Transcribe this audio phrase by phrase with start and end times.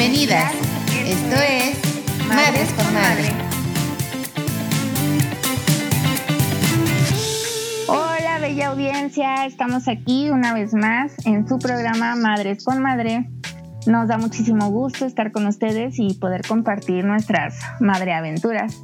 [0.00, 0.54] Bienvenidas.
[1.04, 3.28] Esto es Madres con Madre.
[7.86, 9.44] Hola, bella audiencia.
[9.44, 13.28] Estamos aquí una vez más en su programa Madres con Madre.
[13.86, 18.82] Nos da muchísimo gusto estar con ustedes y poder compartir nuestras madre aventuras.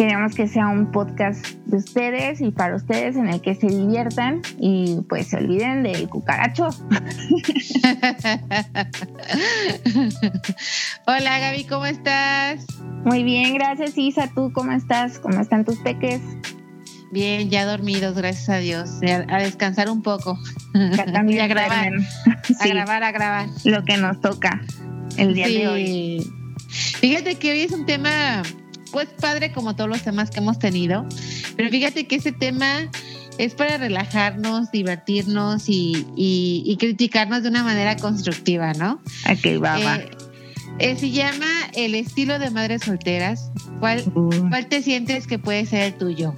[0.00, 4.40] Queremos que sea un podcast de ustedes y para ustedes en el que se diviertan
[4.58, 6.68] y pues se olviden del cucaracho.
[11.06, 12.64] Hola Gaby, ¿cómo estás?
[13.04, 14.30] Muy bien, gracias Isa.
[14.34, 15.18] ¿Tú cómo estás?
[15.18, 16.22] ¿Cómo están tus peques?
[17.12, 19.00] Bien, ya dormidos, gracias a Dios.
[19.28, 20.38] A, descansar un poco.
[21.12, 21.92] También a grabar.
[22.58, 23.48] A grabar, a grabar.
[23.64, 24.62] Lo que nos toca
[25.18, 26.26] el día de hoy.
[26.70, 28.42] Fíjate que hoy es un tema
[28.92, 31.06] pues padre como todos los temas que hemos tenido,
[31.56, 32.90] pero fíjate que ese tema
[33.38, 39.00] es para relajarnos, divertirnos y, criticarnos de una manera constructiva, ¿no?
[39.30, 39.96] Ok, va.
[39.96, 40.10] Eh,
[40.78, 43.50] eh, se llama el estilo de madres solteras.
[43.78, 44.48] ¿Cuál, uh.
[44.48, 46.34] ¿Cuál te sientes que puede ser el tuyo?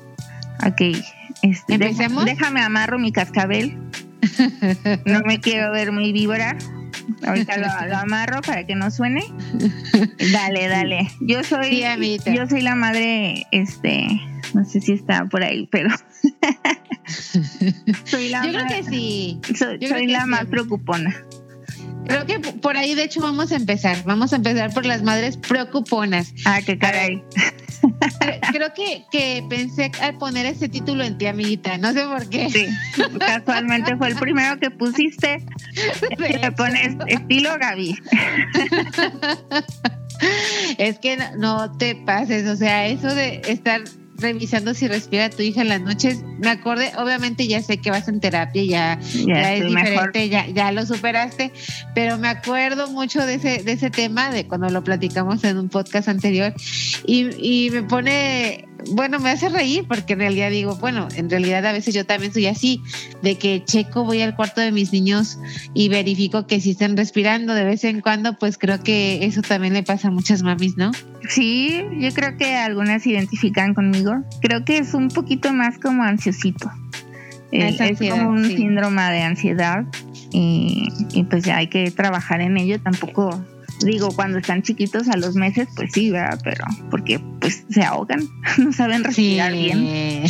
[0.65, 0.97] Ok,
[1.43, 2.25] este, ¿Empecemos?
[2.25, 3.77] déjame amarro mi cascabel.
[5.05, 6.57] no me quiero ver muy víbora.
[7.27, 9.22] Ahorita lo, amarro para que no suene.
[10.33, 11.08] Dale, dale.
[11.20, 11.84] Yo soy,
[12.34, 14.06] yo soy la madre, este,
[14.55, 15.91] no sé si está por ahí, pero
[18.05, 19.41] soy la yo creo que sí.
[19.55, 21.14] Soy, la más preocupona.
[22.06, 24.03] Creo que por ahí, de hecho, vamos a empezar.
[24.05, 26.34] Vamos a empezar por las madres preocuponas.
[26.45, 27.22] Ah, qué caray.
[28.53, 31.78] Creo que, que pensé al poner ese título en ti, amiguita.
[31.78, 32.50] No sé por qué.
[32.50, 32.67] Sí,
[33.19, 35.45] casualmente fue el primero que pusiste.
[36.19, 37.98] Me pones estilo Gaby.
[40.78, 43.83] Es que no te pases, o sea, eso de estar
[44.17, 46.23] revisando si respira tu hija en las noches.
[46.39, 50.73] Me acordé, obviamente ya sé que vas en terapia, ya, ya, es diferente, ya, ya
[50.73, 51.53] lo superaste,
[51.95, 55.69] pero me acuerdo mucho de ese, de ese tema, de cuando lo platicamos en un
[55.69, 56.55] podcast anterior,
[57.07, 61.65] y, y me pone bueno, me hace reír porque en realidad digo, bueno, en realidad
[61.67, 62.83] a veces yo también soy así,
[63.23, 65.39] de que checo, voy al cuarto de mis niños
[65.75, 69.75] y verifico que si están respirando de vez en cuando, pues creo que eso también
[69.75, 70.92] le pasa a muchas mamis, ¿no?
[71.29, 74.25] Sí, yo creo que algunas se identifican conmigo.
[74.41, 76.71] Creo que es un poquito más como ansiosito.
[77.53, 79.85] es, como un síndrome de ansiedad
[80.33, 82.81] y, y pues ya hay que trabajar en ello.
[82.81, 83.42] Tampoco
[83.85, 86.39] Digo, cuando están chiquitos a los meses, pues sí, ¿verdad?
[86.43, 88.29] Pero porque pues se ahogan,
[88.59, 90.27] no saben respirar bien.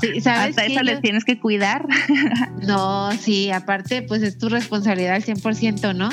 [0.00, 1.86] sí, ¿sabes Hasta eso les tienes que cuidar.
[2.66, 6.08] no, sí, aparte pues es tu responsabilidad al 100%, ¿no?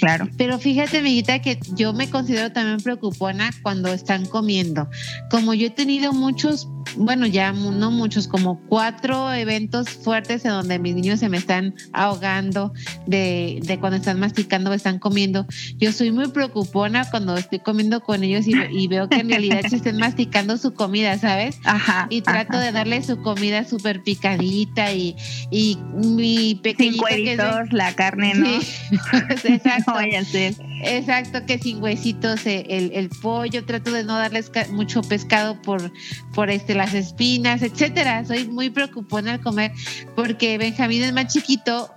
[0.00, 0.28] Claro.
[0.36, 4.88] Pero fíjate, amiguita, que yo me considero también preocupona cuando están comiendo.
[5.30, 10.78] Como yo he tenido muchos, bueno, ya no muchos, como cuatro eventos fuertes en donde
[10.78, 12.72] mis niños se me están ahogando
[13.06, 15.46] de, de cuando están masticando o están comiendo.
[15.76, 19.76] Yo soy muy preocupona cuando estoy comiendo con ellos y, veo que en realidad se
[19.76, 21.58] estén masticando su comida, ¿sabes?
[21.64, 22.06] Ajá.
[22.10, 25.14] Y trato de darle su comida súper picadita y,
[25.50, 27.04] y mi pequeñito.
[27.06, 27.36] que
[27.70, 28.60] la carne, ¿no?
[28.60, 28.82] Sí,
[29.44, 29.92] exacto.
[30.82, 35.92] Exacto, que sin huesitos eh, el, pollo, trato de no darles mucho pescado por,
[36.32, 38.24] por este, las espinas, etcétera.
[38.24, 39.72] Soy muy preocupona al comer
[40.14, 41.90] porque Benjamín es más chiquito,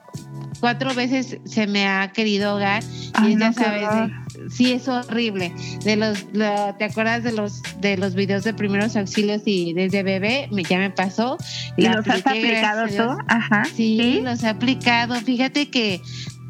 [0.59, 2.83] cuatro veces se me ha querido ahogar
[3.25, 4.11] y ya sabes,
[4.49, 5.53] sí es horrible.
[5.83, 6.25] De los,
[6.77, 10.77] ¿te acuerdas de los de los videos de primeros auxilios y desde bebé me, ya
[10.77, 11.37] me pasó?
[11.77, 13.17] ¿Y los has aplicado tú?
[13.27, 13.65] Ajá.
[13.75, 15.15] sí, los he aplicado.
[15.15, 16.01] Fíjate que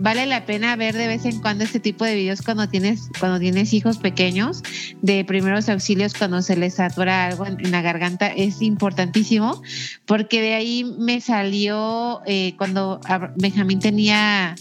[0.04, 3.40] vale la pena ver de vez en cuando este tipo de videos cuando tienes cuando
[3.40, 4.62] tienes hijos pequeños
[5.02, 9.62] de primeros auxilios cuando se les atora algo en, la garganta es importantísimo
[10.06, 13.00] porque de ahí me salió eh, cuando
[13.38, 14.56] Benjamín tenía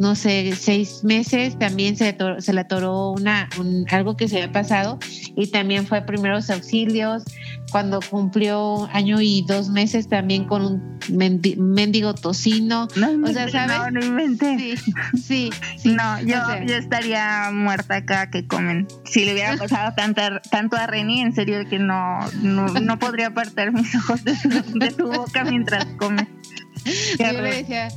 [0.00, 3.50] no sé, seis meses, también se, se le atoró una,
[3.90, 4.98] algo que se había pasado
[5.36, 7.22] y también fue primeros auxilios.
[7.70, 12.88] Cuando cumplió año y dos meses también con un mendigo tocino.
[12.96, 13.76] No, o sea, ¿sabes?
[13.76, 14.76] No, no inventé.
[15.22, 18.88] Sí, sí, No, yo, yo estaría muerta acá que comen.
[19.04, 23.70] Si le hubiera pasado tanto, tanto a Reni, en serio que no, no, podría apartar
[23.72, 26.26] mis ojos de su, de su boca mientras come.
[27.18, 27.88] Yo le decía,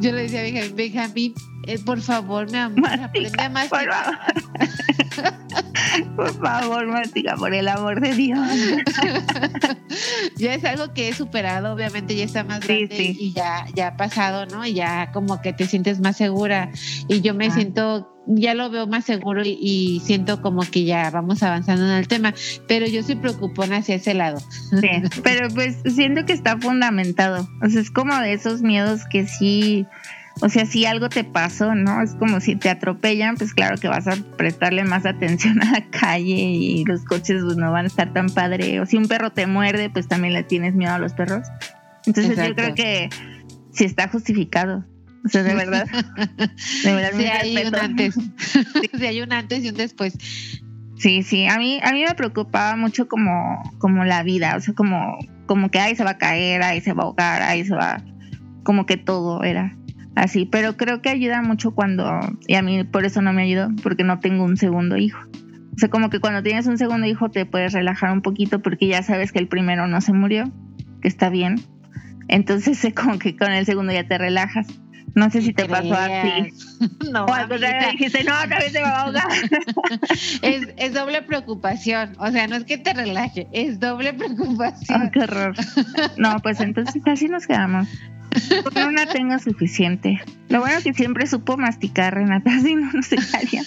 [0.00, 1.34] yo le decía a Benjamín,
[1.66, 4.20] eh, por favor, mi amor, aprende a masticar.
[6.16, 8.38] Por favor, Martica, por el amor de Dios.
[10.36, 13.96] ya es algo que he superado, obviamente ya está más grande y ya, ya ha
[13.96, 14.64] pasado, ¿no?
[14.64, 16.70] Y ya como que te sientes más segura.
[17.08, 17.50] Y yo me ah.
[17.50, 22.08] siento, ya lo veo más seguro y, siento como que ya vamos avanzando en el
[22.08, 22.34] tema.
[22.68, 24.38] Pero yo sí preocupona hacia ese lado.
[24.40, 24.88] Sí,
[25.22, 27.48] pero pues siento que está fundamentado.
[27.62, 29.86] O sea, es como de esos miedos que sí
[30.40, 32.02] O sea, si algo te pasó, ¿no?
[32.02, 35.90] Es como si te atropellan, pues claro que vas a prestarle más atención a la
[35.90, 38.80] calle y los coches pues, no van a estar tan padre.
[38.80, 41.46] O si un perro te muerde, pues también le tienes miedo a los perros.
[42.06, 43.10] Entonces yo creo que
[43.72, 44.86] si está justificado.
[45.24, 45.86] O sea, de verdad.
[46.84, 48.14] De verdad, sí, hay un antes.
[48.98, 50.16] sí, hay un antes y un después.
[50.96, 54.74] Sí, sí, a mí, a mí me preocupaba mucho como, como la vida, o sea,
[54.74, 55.16] como,
[55.46, 58.02] como que ahí se va a caer, ahí se va a ahogar, ahí se va,
[58.64, 59.74] como que todo era
[60.14, 63.68] así, pero creo que ayuda mucho cuando, y a mí por eso no me ayudó,
[63.82, 65.20] porque no tengo un segundo hijo.
[65.74, 68.86] O sea, como que cuando tienes un segundo hijo te puedes relajar un poquito porque
[68.86, 70.50] ya sabes que el primero no se murió,
[71.00, 71.60] que está bien.
[72.28, 74.66] Entonces, como que con el segundo ya te relajas.
[75.14, 76.52] No sé si te pasó así.
[77.10, 79.26] No, o al dijiste, no, otra vez se va a ahogar.
[80.42, 82.12] es, es, doble preocupación.
[82.18, 85.02] O sea, no es que te relaje, es doble preocupación.
[85.02, 85.54] Oh, qué horror.
[86.16, 87.88] No, pues entonces así nos quedamos.
[88.72, 90.20] Con una tengo suficiente.
[90.48, 93.62] Lo bueno es que siempre supo masticar, Renata, si no, no se caía.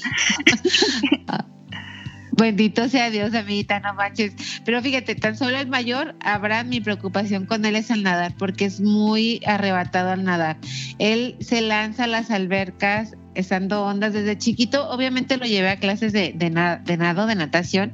[2.35, 4.33] Bendito sea Dios, amiguita, no manches.
[4.65, 8.65] Pero fíjate, tan solo el mayor, habrá mi preocupación con él es al nadar, porque
[8.65, 10.57] es muy arrebatado al nadar.
[10.97, 14.89] Él se lanza a las albercas estando ondas desde chiquito.
[14.89, 17.93] Obviamente lo llevé a clases de, de, nado, de natación,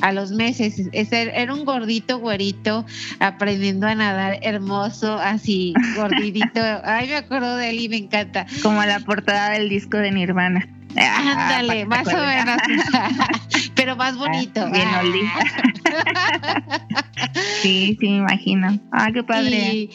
[0.00, 0.88] a los meses.
[0.92, 2.84] era un gordito, güerito,
[3.18, 6.60] aprendiendo a nadar, hermoso, así, gordito.
[6.84, 8.46] Ay, me acuerdo de él y me encanta.
[8.62, 10.79] Como la portada del disco de Nirvana.
[10.96, 12.56] Ándale, más o menos.
[13.74, 14.70] Pero más bonito.
[14.70, 15.02] Bien ah.
[17.62, 18.78] sí, sí, me imagino.
[18.92, 19.88] Ah, qué padre.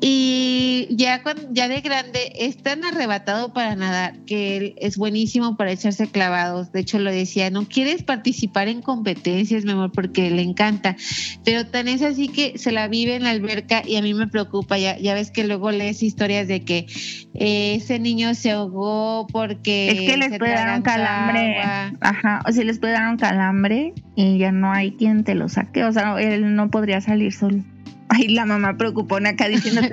[0.00, 5.72] Y, ya, ya de grande es tan arrebatado para nadar que él es buenísimo para
[5.72, 6.72] echarse clavados.
[6.72, 10.96] De hecho, lo decía, no quieres participar en competencias, mi amor, porque le encanta.
[11.44, 14.28] Pero tan es así que se la vive en la alberca y a mí me
[14.28, 14.78] preocupa.
[14.78, 16.86] Ya, ya ves que luego lees historias de que
[17.34, 19.90] eh, ese niño se ahogó porque.
[19.90, 21.60] Es que les puede dar un calambre.
[22.00, 25.48] Ajá, o si les puede dar un calambre y ya no hay quien te lo
[25.48, 25.84] saque.
[25.84, 27.62] O sea, él no podría salir solo.
[28.08, 29.82] Ay, la mamá preocupona acá diciendo.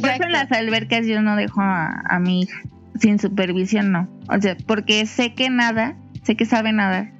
[0.00, 2.60] Por eso en las albercas yo no dejo a, mi hija
[3.00, 4.08] sin supervisión, no.
[4.28, 7.10] O sea, porque sé que nada, sé que sabe nada,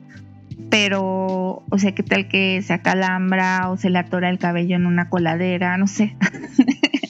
[0.71, 4.87] pero, o sea, qué tal que se acalambra o se le atora el cabello en
[4.87, 6.17] una coladera, no sé.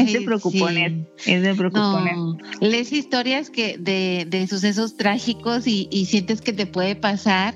[0.00, 0.92] es de preocupones,
[1.26, 2.16] es de preocupones.
[2.60, 7.54] lees historias que de, de sucesos trágicos y, y, sientes que te puede pasar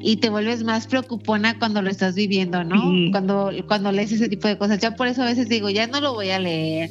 [0.00, 3.10] y te vuelves más preocupona cuando lo estás viviendo, ¿no?
[3.10, 4.78] Cuando, cuando lees ese tipo de cosas.
[4.78, 6.90] Yo por eso a veces digo, ya no lo voy a leer.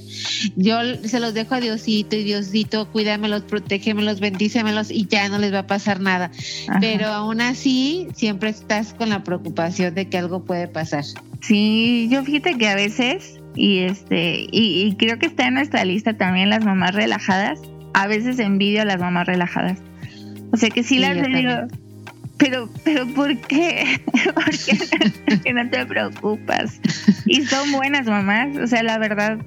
[0.55, 5.53] Yo se los dejo a Diosito y Diosito, cuídamelos, protégemelos, bendícemelos y ya no les
[5.53, 6.31] va a pasar nada.
[6.81, 11.05] Pero aún así, siempre estás con la preocupación de que algo puede pasar.
[11.41, 16.13] Sí, yo fíjate que a veces, y este, y, creo que está en nuestra lista
[16.13, 17.61] también las mamás relajadas.
[17.93, 19.79] A veces envidio a las mamás relajadas.
[20.51, 21.67] O sea que sí, las digo,
[22.37, 23.99] pero, pero ¿por qué?
[24.33, 26.79] ¿Por qué no te preocupas?
[27.25, 29.37] Y son buenas mamás, o sea, la verdad,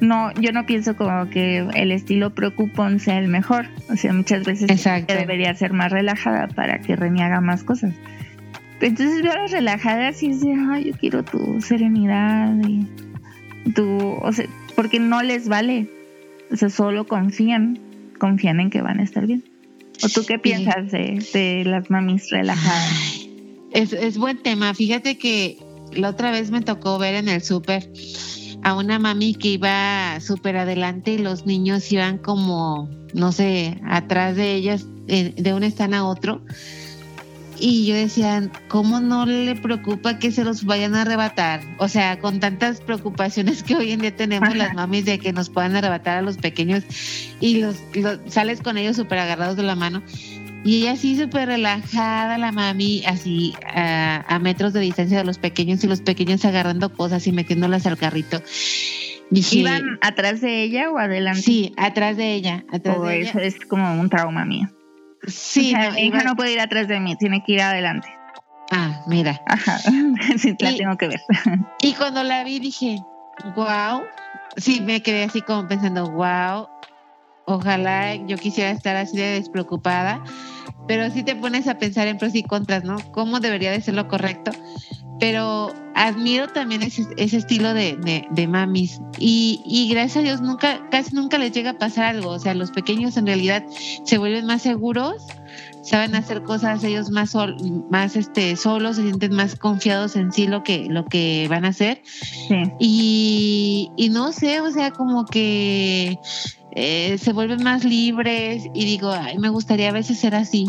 [0.00, 4.44] no, yo no pienso como que el estilo preocupón sea el mejor, o sea, muchas
[4.44, 4.68] veces
[5.06, 7.94] debería ser más relajada para que Reni haga más cosas.
[8.80, 12.86] Entonces veo a las relajadas y dice, ay, yo quiero tu serenidad y
[13.74, 15.88] tu, o sea, porque no les vale,
[16.50, 17.78] o sea, solo confían,
[18.18, 19.44] confían en que van a estar bien.
[20.02, 23.26] ¿O tú qué piensas de, las mamis relajadas?
[23.72, 24.74] Es, es buen tema.
[24.74, 25.58] Fíjate que
[25.92, 27.88] la otra vez me tocó ver en el súper
[28.62, 34.34] a una mami que iba súper adelante y los niños iban como, no sé, atrás
[34.34, 36.42] de ellas, eh, de un stand a otro.
[37.58, 41.60] Y yo decía, ¿cómo no le preocupa que se los vayan a arrebatar?
[41.78, 45.50] O sea, con tantas preocupaciones que hoy en día tenemos las mamis de que nos
[45.50, 46.84] puedan arrebatar a los pequeños
[47.40, 47.82] y los,
[48.26, 50.02] sales con ellos súper agarrados de la mano.
[50.64, 55.84] Y ella así súper relajada, la mami, así a, metros de distancia de los pequeños
[55.84, 58.42] y los pequeños agarrando cosas y metiéndolas al carrito.
[59.30, 61.42] ¿Iban atrás de ella o adelante?
[61.42, 62.64] Sí, atrás de ella.
[62.70, 64.68] Atrás de eso es como un trauma mío.
[65.26, 68.08] Sí, mi hija no puede ir atrás de mí, tiene que ir adelante.
[68.70, 69.40] Ah, mira.
[69.46, 69.78] Ajá,
[70.38, 71.22] sí, la tengo que ver.
[71.80, 72.98] Y cuando la vi dije,
[73.54, 74.02] wow,
[74.56, 76.68] sí, me quedé así como pensando, wow,
[77.46, 80.22] ojalá yo quisiera estar así de despreocupada,
[80.88, 82.96] pero sí te pones a pensar en pros y contras, ¿no?
[83.12, 84.50] ¿Cómo debería de ser lo correcto?
[85.18, 91.14] Pero admiro también ese, estilo de, de, mamis y, y, gracias a Dios nunca, casi
[91.14, 93.64] nunca les llega a pasar algo, o sea, los pequeños en realidad
[94.04, 95.26] se vuelven más seguros,
[95.82, 97.34] saben hacer cosas ellos más
[97.90, 101.68] más este solos, se sienten más confiados en sí lo que lo que van a
[101.68, 102.02] hacer.
[102.78, 106.18] Y, y no sé, o sea, como que
[106.72, 110.66] eh, se vuelven más libres y digo, ay, me gustaría a veces ser así.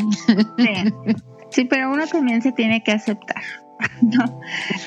[0.57, 0.93] Sí.
[1.49, 3.43] sí, pero uno también se tiene que aceptar.
[4.01, 4.39] no.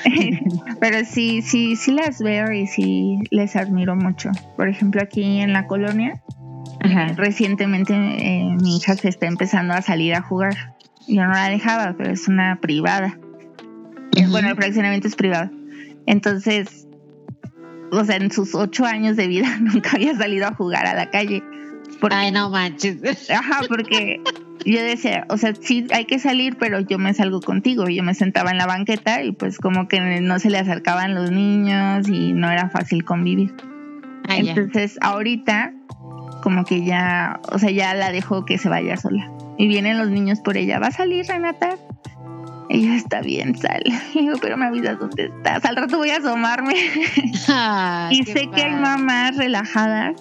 [0.79, 4.31] Pero sí, sí, sí las veo y sí les admiro mucho.
[4.57, 6.21] Por ejemplo, aquí en la colonia,
[7.15, 10.75] recientemente eh, mi hija se está empezando a salir a jugar.
[11.07, 13.17] Yo no la dejaba, pero es una privada.
[14.29, 15.49] Bueno, el fraccionamiento es privado.
[16.05, 16.87] Entonces,
[17.91, 21.09] o sea, en sus ocho años de vida nunca había salido a jugar a la
[21.09, 21.43] calle.
[22.09, 23.29] Ay, no manches.
[23.29, 24.21] Ajá, porque
[24.65, 27.87] yo decía, o sea, sí hay que salir, pero yo me salgo contigo.
[27.89, 31.31] Yo me sentaba en la banqueta y pues como que no se le acercaban los
[31.31, 33.53] niños y no era fácil convivir.
[34.27, 35.73] Ah, Entonces, ahorita
[36.41, 39.29] como que ya, o sea, ya la dejo que se vaya sola.
[39.57, 40.79] Y vienen los niños por ella.
[40.79, 41.77] ¿Va a salir, Renata?
[42.69, 43.91] Ella está bien, sale.
[44.13, 45.65] digo, pero me avisas dónde estás.
[45.65, 46.73] Al rato voy a asomarme.
[48.11, 50.15] y sé que hay mamás relajadas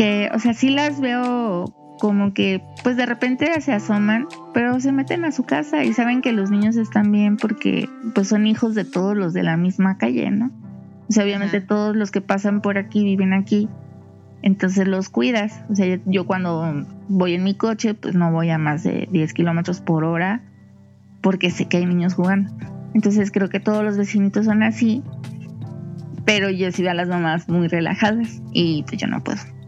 [0.00, 1.66] que, o sea, sí las veo
[2.00, 6.22] como que pues de repente se asoman, pero se meten a su casa y saben
[6.22, 9.98] que los niños están bien porque pues son hijos de todos los de la misma
[9.98, 10.50] calle, ¿no?
[11.10, 13.68] O sea, obviamente todos los que pasan por aquí viven aquí,
[14.40, 15.60] entonces los cuidas.
[15.68, 19.34] O sea, yo cuando voy en mi coche pues no voy a más de 10
[19.34, 20.40] kilómetros por hora
[21.20, 22.50] porque sé que hay niños jugando.
[22.94, 25.02] Entonces creo que todos los vecinitos son así,
[26.24, 29.59] pero yo sí veo a las mamás muy relajadas y pues yo no puedo.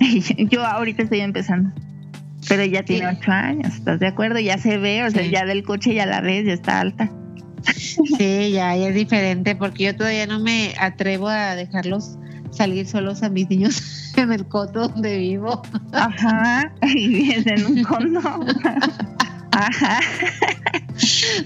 [0.50, 1.70] yo ahorita estoy empezando.
[2.48, 4.38] Pero ya tiene ocho años, ¿estás de acuerdo?
[4.40, 7.10] Ya se ve, o sea, ya del coche ya la ves, ya está alta.
[7.76, 12.16] Sí, ya, es diferente, porque yo todavía no me atrevo a dejarlos
[12.50, 15.62] salir solos a mis niños en el coto donde vivo.
[15.92, 18.20] Ajá, y en un condo.
[19.52, 20.00] Ajá.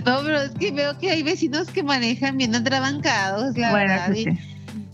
[0.04, 4.14] No, pero es que veo que hay vecinos que manejan bien atrabancados, la verdad.
[4.14, 4.26] Y,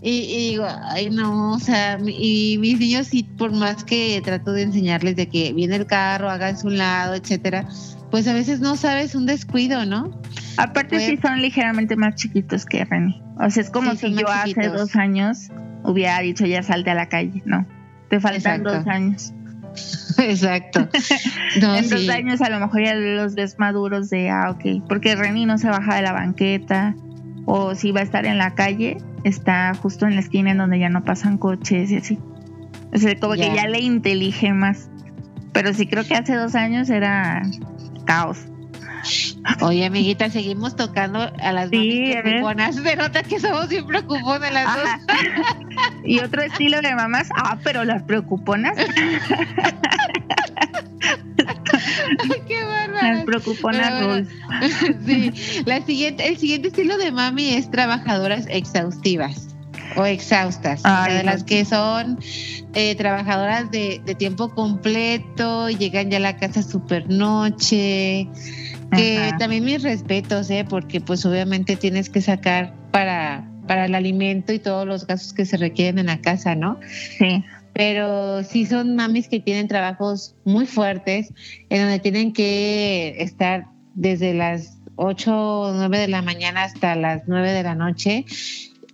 [0.03, 5.17] digo, ay no, o sea, y mis niños sí, por más que trato de enseñarles
[5.17, 7.69] de que viene el carro, hagan su lado, etcétera,
[8.11, 10.11] pues a veces no sabes un descuido, ¿no?
[10.57, 13.23] Aparte sí son ligeramente más chiquitos que Reni.
[13.39, 15.49] O sea, es como si yo hace dos años
[15.85, 17.67] hubiera dicho ya salte a la calle, ¿no?
[18.09, 19.33] Te faltan dos años.
[20.19, 20.89] Exacto.
[21.55, 25.47] en dos años a lo mejor ya los ves maduros de, ah, ok, porque Reni
[25.47, 26.95] no se baja de la banqueta,
[27.53, 30.79] o si va a estar en la calle, está justo en la esquina en donde
[30.79, 32.17] ya no pasan coches y así.
[32.95, 34.89] O sea, como que ya le intelige más.
[35.53, 37.43] Pero sí creo que hace dos años era
[38.05, 38.39] caos.
[39.63, 42.77] Oye, amiguita, seguimos tocando a las sí, preocuponas.
[42.77, 44.89] Se nota que somos bien preocuponas las dos.
[46.05, 48.77] y otro estilo de mamás, ah, pero las preocuponas.
[52.49, 53.15] Qué bárbaro.
[53.15, 54.27] Las preocuponas
[55.07, 55.33] Sí,
[55.65, 59.49] la siguiente, el siguiente estilo de mami es trabajadoras exhaustivas
[59.97, 62.19] o exhaustas, de las que son
[62.75, 68.29] eh, trabajadoras de, tiempo completo, llegan ya a la casa super noche,
[68.93, 70.65] que también mis respetos, ¿eh?
[70.69, 75.45] porque pues obviamente tienes que sacar para, para el alimento y todos los gastos que
[75.45, 76.79] se requieren en la casa, ¿no?
[77.19, 77.45] Sí.
[77.73, 81.33] Pero sí son mamis que tienen trabajos muy fuertes,
[81.69, 87.23] en donde tienen que estar desde las 8 o 9 de la mañana hasta las
[87.27, 88.25] 9 de la noche.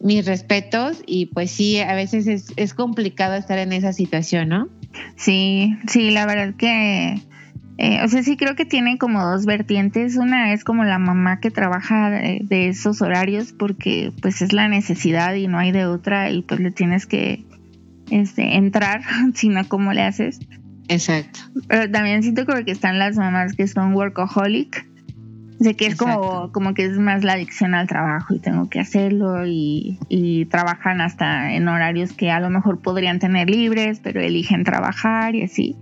[0.00, 4.68] Mis respetos y pues sí, a veces es, es complicado estar en esa situación, ¿no?
[5.16, 7.20] Sí, sí, la verdad que
[7.78, 10.16] eh, o sea, sí creo que tiene como dos vertientes.
[10.16, 15.34] Una es como la mamá que trabaja de, esos horarios porque pues es la necesidad
[15.34, 17.44] y no hay de otra y pues le tienes que
[18.10, 19.02] este, entrar,
[19.34, 20.40] sino cómo le haces.
[20.88, 21.40] Exacto.
[21.68, 24.86] Pero también siento como que están las mamás que son workaholic.
[25.58, 28.78] O que es como, como que es más la adicción al trabajo y tengo que
[28.78, 34.20] hacerlo y, y trabajan hasta en horarios que a lo mejor podrían tener libres, pero
[34.20, 35.74] eligen trabajar y así.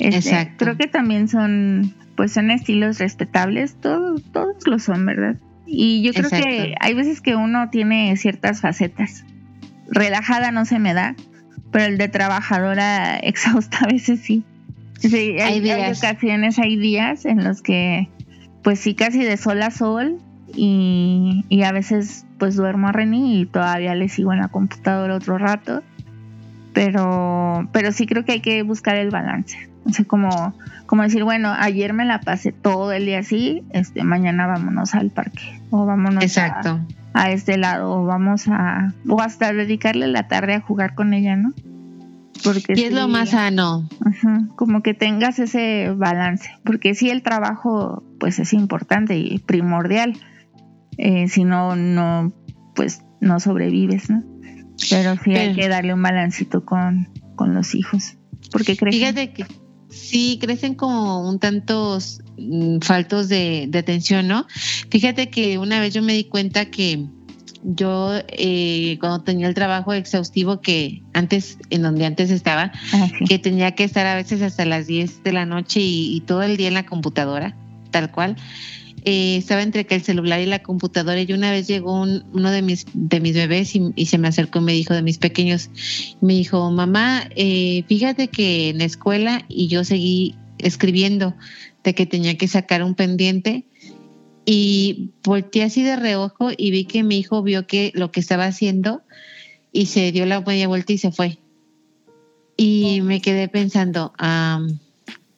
[0.00, 0.64] Este, Exacto.
[0.64, 5.36] Creo que también son, pues son estilos respetables, todos, todos lo son, ¿verdad?
[5.66, 9.24] Y yo creo que hay veces que uno tiene ciertas facetas.
[9.88, 11.14] Relajada no se me da,
[11.70, 14.44] pero el de trabajadora exhausta a veces sí.
[14.98, 18.08] Sí, hay, hay, ocasiones, hay días en los que,
[18.62, 20.18] pues sí, casi de sol a sol
[20.54, 25.14] y, y a veces pues duermo a Reni y todavía le sigo en la computadora
[25.14, 25.82] otro rato.
[26.72, 29.70] Pero, pero sí creo que hay que buscar el balance.
[29.86, 30.54] O sea, como,
[30.86, 35.10] como decir, bueno, ayer me la pasé todo el día así, este, mañana vámonos al
[35.10, 36.70] parque o vámonos Exacto.
[36.70, 36.86] A,
[37.24, 41.52] este lado o vamos a, o hasta dedicarle la tarde a jugar con ella, ¿no?
[42.44, 43.88] Porque y es lo más sano.
[44.56, 50.18] como que tengas ese balance, porque sí el trabajo pues es importante y primordial,
[50.98, 52.32] eh, si no, no,
[52.74, 54.22] pues no sobrevives, ¿no?
[54.90, 58.18] Pero sí hay que darle un balancito con, con los hijos,
[58.52, 59.00] porque crecen.
[59.00, 59.46] Fíjate que
[59.88, 62.20] sí, crecen como un tantos
[62.82, 64.46] faltos de, de atención, ¿no?
[64.90, 67.06] Fíjate que una vez yo me di cuenta que
[67.68, 73.38] yo eh, cuando tenía el trabajo exhaustivo que antes, en donde antes estaba, ah, que
[73.38, 76.68] tenía que estar a veces hasta las 10 de la noche y, todo el día
[76.68, 77.56] en la computadora,
[77.90, 78.36] tal cual.
[79.04, 82.62] Eh, estaba entre que el celular y la computadora y una vez llegó uno de
[82.62, 85.70] mis, de mis bebés y, se me acercó y me dijo, de mis pequeños,
[86.20, 91.34] me dijo, mamá, eh, fíjate que en la escuela y yo seguí escribiendo
[91.94, 93.64] que tenía que sacar un pendiente
[94.46, 98.46] y volteé así de reojo y vi que mi hijo vio que lo que estaba
[98.46, 99.02] haciendo
[99.72, 101.38] y se dio la media vuelta y se fue.
[102.56, 104.12] Y me quedé pensando,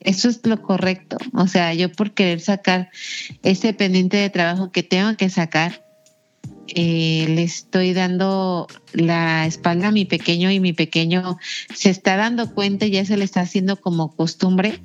[0.00, 1.16] eso es lo correcto.
[1.32, 2.90] O sea, yo por querer sacar
[3.42, 5.84] ese pendiente de trabajo que tengo que sacar,
[6.68, 11.38] eh, le estoy dando la espalda a mi pequeño y mi pequeño
[11.74, 14.80] se está dando cuenta, ya se le está haciendo como costumbre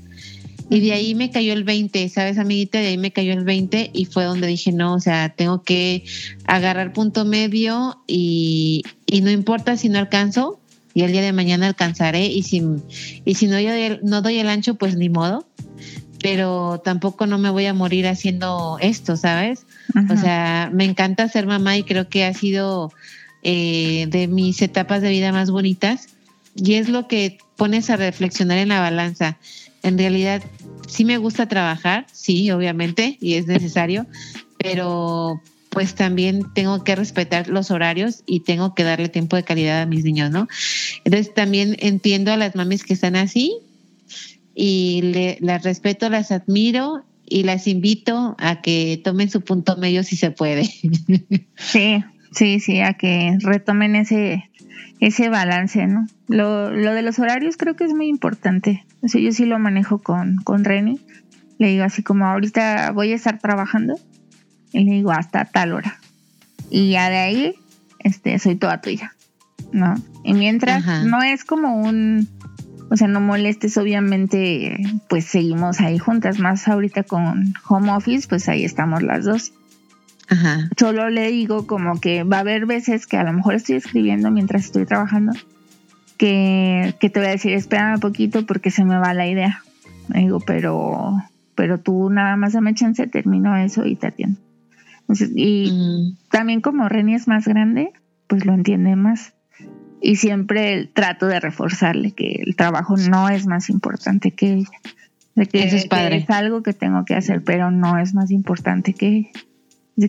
[0.70, 2.80] y de ahí me cayó el 20, ¿sabes, amiguita?
[2.80, 6.04] De ahí me cayó el 20 y fue donde dije, no, o sea, tengo que
[6.46, 8.84] agarrar punto medio y,
[9.22, 10.60] no importa si no alcanzo,
[10.94, 12.64] y el día de mañana alcanzaré, y si,
[13.26, 13.72] y si no, yo
[14.04, 15.48] no doy el ancho, pues ni modo,
[16.22, 19.66] pero tampoco no me voy a morir haciendo esto, ¿sabes?
[20.10, 22.92] O sea, me encanta ser mamá y creo que ha sido
[23.44, 26.08] eh, de mis etapas de vida más bonitas
[26.56, 29.38] y es lo que pones a reflexionar en la balanza.
[29.84, 30.42] En realidad,
[30.88, 34.08] sí me gusta trabajar, sí, obviamente, y es necesario,
[34.58, 39.82] pero pues también tengo que respetar los horarios y tengo que darle tiempo de calidad
[39.82, 40.48] a mis niños, ¿no?
[41.04, 43.58] Entonces también entiendo a las mamis que están así
[44.56, 50.16] y las respeto, las admiro y las invito a que tomen su punto medio si
[50.16, 50.70] se puede.
[51.58, 54.44] Sí, sí, sí, a que retomen ese,
[55.04, 56.08] ese balance, ¿no?
[56.30, 58.86] Lo, lo de los horarios creo que es muy importante.
[59.02, 60.98] O sea, yo sí lo manejo con, con Reni.
[61.60, 64.00] Le digo así como ahorita voy a estar trabajando
[64.72, 66.00] y le digo hasta tal hora.
[66.70, 67.56] Y ya de ahí,
[68.00, 69.14] este, soy toda tuya,
[69.74, 69.96] ¿no?
[70.24, 72.30] Y mientras no es como un,
[72.90, 74.78] o sea, no molestes, obviamente,
[75.10, 79.52] pues seguimos ahí juntas, más ahorita con home office, pues ahí estamos las dos.
[80.30, 80.70] Ajá.
[80.78, 84.32] Solo le digo como que va a haber veces que a lo mejor estoy escribiendo
[84.32, 85.34] mientras estoy trabajando,
[86.18, 89.62] que, te voy a decir, espérame un poquito porque se me va la idea.
[90.08, 91.18] Me digo, pero,
[91.56, 94.40] pero tú nada más dame chance, termino eso y te atiendo.
[95.36, 96.30] y mm.
[96.30, 97.92] también como Reni es más grande,
[98.28, 99.34] pues lo entiende más.
[100.02, 104.80] Y siempre trato de reforzarle que el trabajo no es más importante que ella.
[105.36, 106.18] De que, Eso es, padre.
[106.18, 109.30] es algo que tengo que hacer, pero no es más importante que ella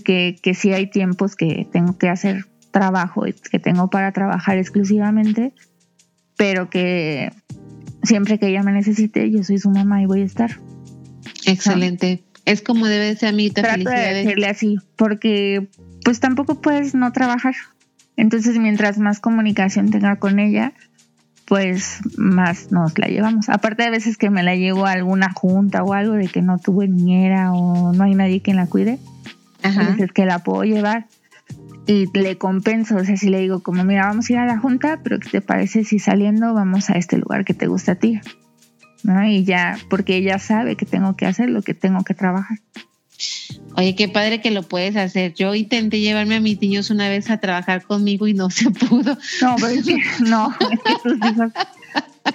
[0.04, 5.52] que, que sí hay tiempos que tengo que hacer trabajo, que tengo para trabajar exclusivamente,
[6.36, 7.30] pero que
[8.02, 10.58] siempre que ella me necesite, yo soy su mamá y voy a estar.
[11.46, 12.24] Excelente.
[12.44, 13.62] Es como debe ser, amiguita.
[13.62, 15.68] Trato de decirle así, porque
[16.04, 17.54] pues tampoco puedes no trabajar.
[18.16, 20.72] Entonces, mientras más comunicación tenga con ella,
[21.46, 23.48] pues más nos la llevamos.
[23.48, 26.58] Aparte de veces que me la llevo a alguna junta o algo de que no
[26.58, 28.98] tuve niñera o no hay nadie que la cuide,
[29.98, 31.06] es que la puedo llevar
[31.86, 34.58] y le compenso, o sea, si le digo como, mira, vamos a ir a la
[34.58, 37.94] junta, pero ¿qué te parece si saliendo vamos a este lugar que te gusta a
[37.96, 38.20] ti?
[39.02, 39.22] ¿No?
[39.22, 42.58] Y ya, porque ella sabe que tengo que hacer lo que tengo que trabajar.
[43.76, 45.34] Oye, qué padre que lo puedes hacer.
[45.34, 49.18] Yo intenté llevarme a mis niños una vez a trabajar conmigo y no se pudo.
[49.42, 51.52] No, pero es que, no, es que tus hijos...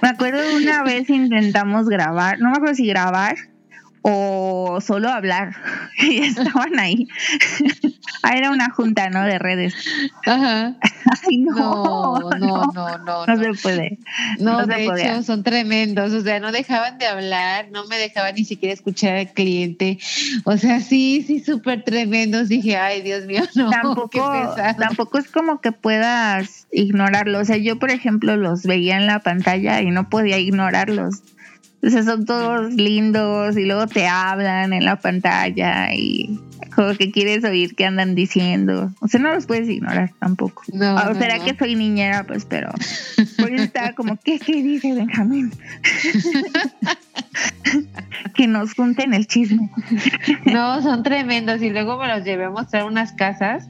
[0.01, 3.35] Me acuerdo de una vez intentamos grabar, no me acuerdo si grabar
[4.01, 5.55] o solo hablar
[5.99, 7.07] y estaban ahí.
[8.23, 9.23] ah, era una junta, ¿no?
[9.23, 9.73] De redes.
[10.25, 10.75] Ajá.
[11.27, 13.99] Ay, no, no, no, no, no, no, se puede.
[14.39, 16.13] No, de hecho, son tremendos.
[16.13, 19.97] O sea, no dejaban de hablar, no me dejaban ni siquiera escuchar al cliente.
[20.43, 22.49] O sea, sí, sí, súper tremendos.
[22.49, 23.69] Dije, ay, Dios mío, no.
[23.69, 27.39] Tampoco, tampoco es como que puedas ignorarlo.
[27.39, 31.23] O sea, yo, por ejemplo, los veía en la pantalla y no podía ignorarlos.
[31.81, 36.39] O sea, son todos lindos y luego te hablan en la pantalla y
[36.75, 38.91] como que quieres oír qué andan diciendo.
[38.99, 40.63] O sea, no los puedes ignorar tampoco.
[40.73, 42.69] No, o será que soy niñera, pues, pero
[43.37, 45.51] por eso estaba como, ¿qué, qué dice Benjamín?
[48.35, 49.69] que nos junten el chisme.
[50.45, 53.67] no, son tremendos y luego me los llevé a mostrar unas casas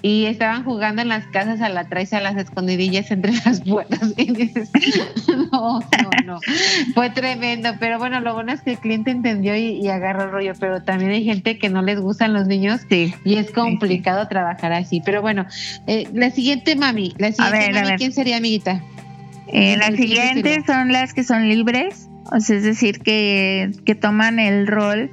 [0.00, 4.14] y estaban jugando en las casas a la traes a las escondidillas entre las puertas.
[4.16, 4.70] Y dices,
[5.52, 6.40] no, no, no,
[6.94, 10.52] fue tremendo, pero bueno, lo bueno es que el cliente entendió y, agarró el rollo,
[10.60, 14.72] pero también hay gente que no les gustan los niños sí, y es complicado trabajar
[14.72, 15.46] así, pero bueno,
[15.86, 18.82] eh, la siguiente mami, la siguiente mami, ¿quién sería amiguita?
[19.48, 24.38] Eh, las siguientes son las que son libres, o sea, es decir, que, que toman
[24.38, 25.10] el rol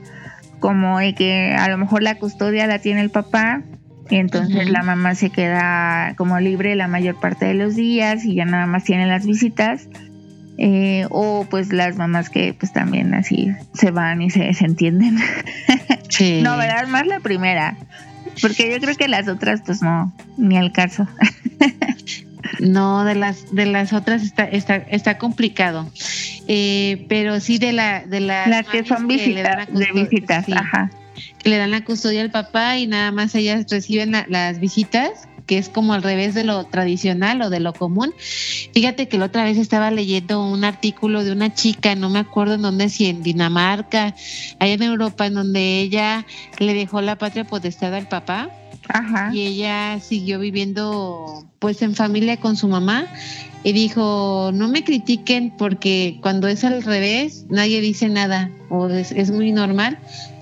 [0.60, 3.63] como de que a lo mejor la custodia la tiene el papá
[4.10, 8.46] entonces la mamá se queda como libre la mayor parte de los días y ya
[8.46, 9.88] nada más tiene las visitas.
[10.58, 15.18] Eh, o pues las mamás que pues también así se van y se desentienden.
[16.08, 16.41] Sí.
[16.44, 16.88] no, ¿verdad?
[16.88, 17.76] Más la primera.
[18.41, 21.08] Porque yo creo que las otras pues no, ni al caso.
[22.60, 25.89] no, de las de las otras está está, está complicado.
[26.48, 30.89] Eh, pero sí de la de las, que son visitas, de visitas, ajá
[31.44, 35.70] le dan la custodia al papá y nada más ellas reciben las visitas que es
[35.70, 38.14] como al revés de lo tradicional o de lo común.
[38.74, 42.56] Fíjate que la otra vez estaba leyendo un artículo de una chica, no me acuerdo
[42.56, 44.16] en dónde, si en Dinamarca,
[44.60, 46.26] allá en Europa, en donde ella
[46.60, 48.50] le dejó la patria potestad al papá.
[48.88, 49.32] Ajá.
[49.34, 53.08] Y ella siguió viviendo pues en familia con su mamá
[53.64, 59.12] y dijo, no me critiquen porque cuando es al revés nadie dice nada o es,
[59.12, 59.98] es muy normal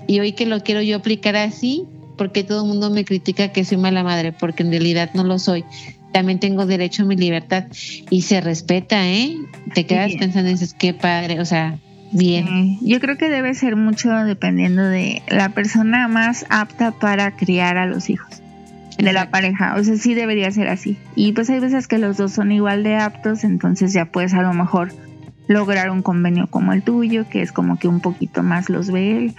[0.06, 1.84] y hoy que lo quiero yo aplicar así,
[2.16, 5.38] porque todo el mundo me critica que soy mala madre, porque en realidad no lo
[5.38, 5.64] soy.
[6.12, 7.64] También tengo derecho a mi libertad
[8.10, 9.36] y se respeta, ¿eh?
[9.74, 11.78] Te quedas pensando y dices, qué padre, o sea,
[12.12, 12.78] bien.
[12.82, 17.86] Yo creo que debe ser mucho dependiendo de la persona más apta para criar a
[17.86, 18.42] los hijos
[18.96, 19.74] de la pareja.
[19.76, 20.96] O sea, sí debería ser así.
[21.16, 24.42] Y pues hay veces que los dos son igual de aptos, entonces ya puedes a
[24.42, 24.92] lo mejor
[25.48, 29.16] lograr un convenio como el tuyo, que es como que un poquito más los ve
[29.16, 29.34] él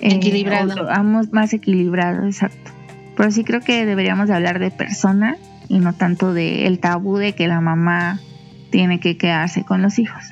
[0.00, 0.86] equilibrado.
[0.86, 2.70] vamos más equilibrado, exacto.
[3.16, 5.36] Pero sí creo que deberíamos de hablar de persona
[5.68, 8.20] y no tanto de el tabú de que la mamá
[8.70, 10.24] tiene que quedarse con los hijos.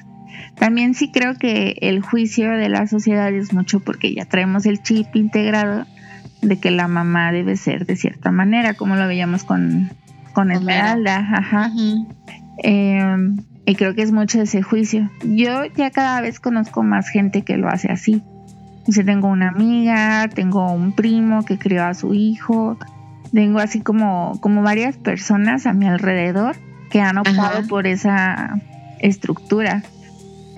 [0.56, 4.82] También sí creo que el juicio de la sociedad es mucho porque ya traemos el
[4.82, 5.86] chip integrado
[6.40, 9.90] de que la mamá debe ser de cierta manera, como lo veíamos con,
[10.32, 11.16] con Esmeralda.
[11.18, 11.70] Ajá.
[12.62, 15.10] Em, y creo que es mucho ese juicio.
[15.24, 18.22] Yo ya cada vez conozco más gente que lo hace así.
[18.86, 22.78] Dice, tengo una amiga, tengo un primo que crió a su hijo,
[23.32, 26.56] tengo así como, como varias personas a mi alrededor
[26.90, 28.60] que han optado por esa
[29.00, 29.82] estructura.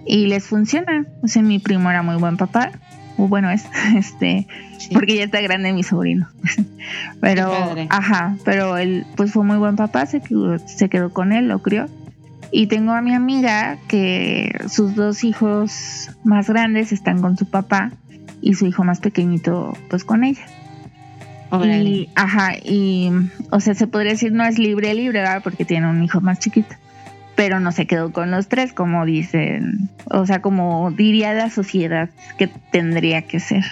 [0.04, 1.06] Y les funciona.
[1.22, 2.72] O sea, mi primo era muy buen papá,
[3.16, 4.46] o bueno es, este,
[4.92, 6.28] porque ya está grande mi sobrino.
[7.20, 7.52] pero,
[7.90, 11.60] ajá, pero él pues fue muy buen papá, se quedó, se quedó con él, lo
[11.60, 11.86] crió.
[12.50, 17.92] Y tengo a mi amiga que sus dos hijos más grandes están con su papá
[18.40, 20.46] y su hijo más pequeñito pues con ella.
[21.50, 23.10] Y, ajá, y,
[23.50, 25.40] o sea, se podría decir no es libre, libre, ¿verdad?
[25.42, 26.76] Porque tiene un hijo más chiquito.
[27.36, 32.10] Pero no se quedó con los tres, como dicen, o sea, como diría la sociedad
[32.36, 33.64] que tendría que ser,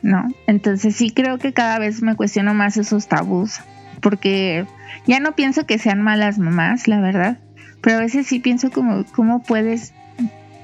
[0.00, 0.28] ¿no?
[0.46, 3.60] Entonces sí creo que cada vez me cuestiono más esos tabús,
[4.00, 4.64] porque
[5.06, 7.38] ya no pienso que sean malas mamás, la verdad,
[7.80, 9.92] pero a veces sí pienso como, ¿cómo puedes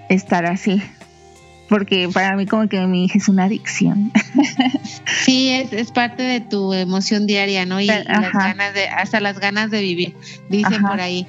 [0.09, 0.83] estar así?
[1.71, 4.13] Porque para mí como que mi hija es una adicción.
[5.25, 7.81] Sí, es, es parte de tu emoción diaria, ¿no?
[7.81, 10.17] Y, las ganas de, hasta las ganas de vivir,
[10.49, 11.27] dicen por ahí.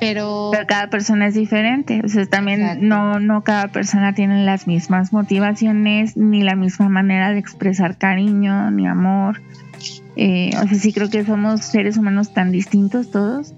[0.00, 4.66] Pero, Pero cada persona es diferente, o sea, también no, no cada persona tiene las
[4.66, 9.42] mismas motivaciones, ni la misma manera de expresar cariño, ni amor.
[10.16, 13.52] Eh, o sea, sí creo que somos seres humanos tan distintos todos,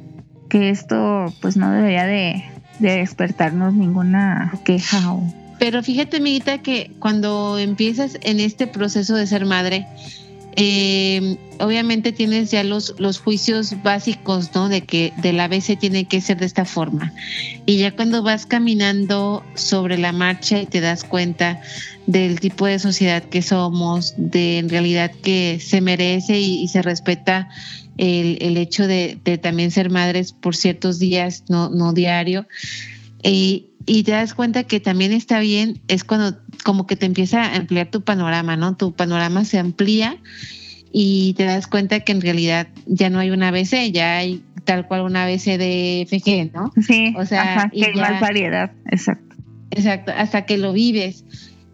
[0.49, 2.45] que esto pues no debería de,
[2.81, 9.27] de despertarnos ninguna queja o pero fíjate, amiguita, que cuando empiezas en este proceso de
[9.27, 9.87] ser madre,
[10.59, 14.71] eh, obviamente tienes ya los, los juicios básicos, ¿no?
[14.71, 17.13] De que de la ABC tiene que ser de esta forma.
[17.67, 21.61] Y ya cuando vas caminando sobre la marcha y te das cuenta
[22.07, 27.51] del tipo de sociedad que somos, de en realidad que se merece y, se respeta
[27.99, 32.47] el, el hecho de, también ser madres por ciertos días, no, no diario.
[33.23, 37.45] Y, y te das cuenta que también está bien, es cuando como que te empieza
[37.45, 38.77] a ampliar tu panorama, ¿no?
[38.77, 40.19] Tu panorama se amplía
[40.93, 44.89] y te das cuenta que en realidad ya no hay una ABC, ya hay tal
[44.89, 46.73] cual una ABC de FG, ¿no?
[46.85, 49.37] Sí, o sea, que hay más variedad, exacto.
[49.71, 51.25] Exacto, hasta que lo vives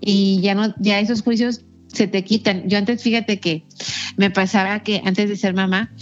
[0.01, 2.69] y ya no, ya esos juicios se te quitan.
[2.69, 3.65] Yo antes, fíjate que
[4.17, 5.93] me pasaba que antes de ser mamá,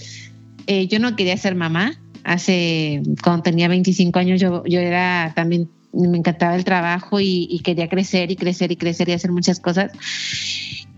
[0.67, 2.01] eh, yo no quería ser mamá.
[2.23, 7.89] Hace, cuando tenía 25 años, yo, yo era también me encantaba el trabajo y, quería
[7.89, 9.93] crecer y crecer y crecer y hacer muchas cosas.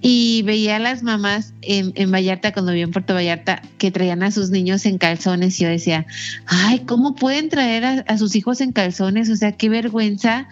[0.00, 4.22] y veía a las mamás en, en, Vallarta, cuando vivía en Puerto Vallarta, que traían
[4.22, 5.60] a sus niños en calzones.
[5.60, 6.06] Y yo decía,
[6.46, 9.30] ay, ¿cómo pueden traer a, sus hijos en calzones?
[9.30, 10.48] O sea, qué vergüenza.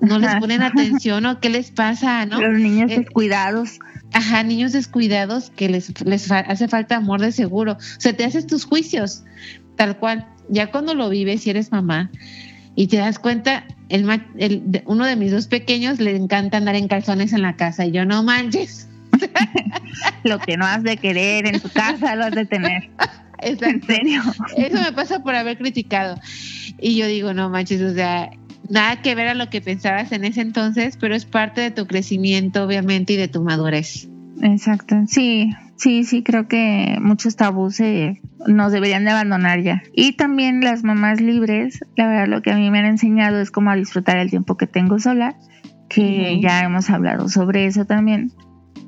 [0.00, 2.40] No les ponen atención o qué les pasa, ¿no?
[2.40, 3.78] Los niños eh, descuidados.
[4.12, 7.72] Ajá, niños descuidados que les, les hace falta amor de seguro.
[7.72, 9.22] O sea, te haces tus juicios,
[9.76, 10.26] tal cual.
[10.48, 12.10] Ya cuando lo vives y eres mamá
[12.76, 16.88] y te das cuenta, el, el, uno de mis dos pequeños le encanta andar en
[16.88, 18.88] calzones en la casa y yo no manches.
[20.24, 22.90] lo que no has de querer en tu casa lo has de tener.
[23.40, 24.22] En serio.
[24.56, 26.18] Eso me pasa por haber criticado.
[26.80, 28.30] Y yo digo, no manches, o sea,
[28.70, 31.86] nada que ver a lo que pensabas en ese entonces, pero es parte de tu
[31.86, 34.08] crecimiento, obviamente, y de tu madurez.
[34.40, 37.80] Exacto, sí, sí, sí, creo que muchos tabús
[38.46, 39.82] nos deberían de abandonar ya.
[39.92, 43.50] Y también las mamás libres, la verdad lo que a mí me han enseñado es
[43.50, 45.36] cómo disfrutar el tiempo que tengo sola,
[45.88, 48.32] que ya hemos hablado sobre eso también.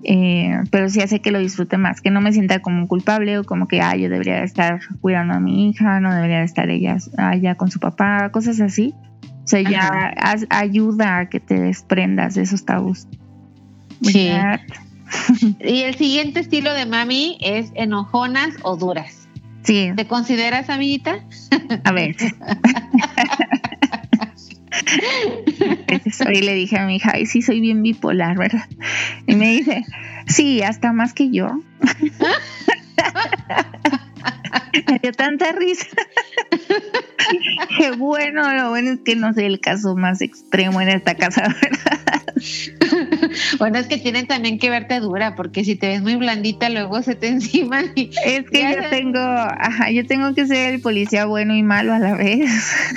[0.08, 3.44] Eh, pero sí hace que lo disfrute más, que no me sienta como culpable o
[3.44, 7.56] como que, ah, yo debería estar cuidando a mi hija, no debería estar ella allá
[7.56, 8.94] con su papá, cosas así.
[9.22, 10.12] O sea, ya
[10.50, 13.06] ayuda a que te desprendas de esos tabús.
[14.02, 14.30] Sí.
[15.60, 19.28] y el siguiente estilo de mami es enojonas o duras.
[19.62, 19.90] Sí.
[19.96, 21.24] ¿Te consideras amiguita?
[21.84, 22.16] A ver.
[26.32, 28.68] y le dije a mi hija, ay, sí, soy bien bipolar, ¿verdad?
[29.26, 29.84] Y me dice,
[30.26, 31.60] sí, hasta más que yo.
[34.86, 35.86] me dio tanta risa.
[37.78, 41.42] Qué bueno, lo bueno es que no soy el caso más extremo en esta casa,
[41.42, 42.00] ¿verdad?
[43.58, 47.02] Bueno, es que tienen también que verte dura, porque si te ves muy blandita, luego
[47.02, 47.84] se te encima.
[47.94, 51.92] Y es que yo tengo, ajá, yo tengo que ser el policía bueno y malo
[51.94, 52.50] a la vez.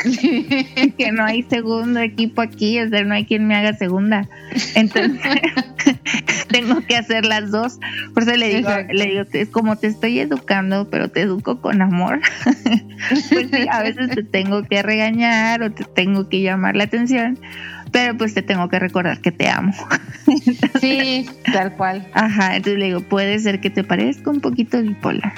[0.98, 4.28] que no hay segundo equipo aquí, o sea, no hay quien me haga segunda.
[4.76, 5.20] Entonces,
[6.50, 7.80] tengo que hacer las dos.
[8.14, 11.82] Por eso le digo, le digo, es como te estoy educando, pero te educo con
[11.82, 12.22] amor.
[13.30, 17.40] pues sí, a veces te tengo que regañar o te tengo que llamar la atención
[17.92, 19.74] pero pues te tengo que recordar que te amo.
[20.82, 22.08] sí, tal cual.
[22.14, 25.34] Ajá, entonces le digo, puede ser que te parezca un poquito bipolar.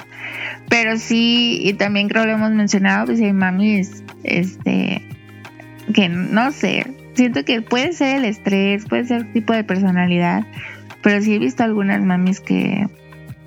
[0.68, 5.02] Pero sí, y también creo que lo hemos mencionado, pues hay mamis, este,
[5.94, 10.46] que no sé, siento que puede ser el estrés, puede ser el tipo de personalidad,
[11.02, 12.88] pero sí he visto algunas mamis que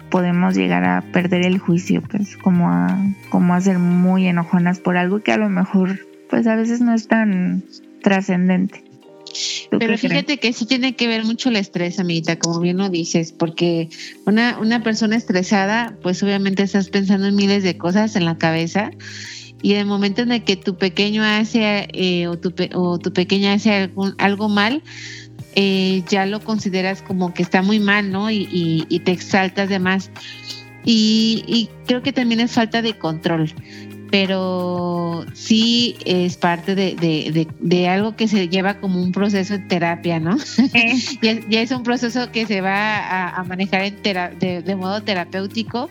[0.09, 2.97] podemos llegar a perder el juicio, pues como a,
[3.29, 6.93] como a ser muy enojonas por algo que a lo mejor pues a veces no
[6.93, 7.63] es tan
[8.01, 8.84] trascendente.
[9.71, 13.31] Pero fíjate que sí tiene que ver mucho el estrés, amiguita, como bien lo dices,
[13.31, 13.89] porque
[14.25, 18.91] una, una persona estresada, pues obviamente estás pensando en miles de cosas en la cabeza
[19.61, 23.11] y en el momento en el que tu pequeño hace eh, o, tu, o tu
[23.13, 24.83] pequeña hace algún, algo mal,
[25.55, 28.29] eh, ya lo consideras como que está muy mal, ¿no?
[28.29, 30.11] Y, y, te exaltas de más.
[30.83, 33.53] Y, y, creo que también es falta de control
[34.17, 40.37] pero sí es parte de, algo que se lleva como un proceso de terapia, ¿no?
[41.21, 45.89] ya, es un proceso que se va a, manejar en de, modo terapéutico.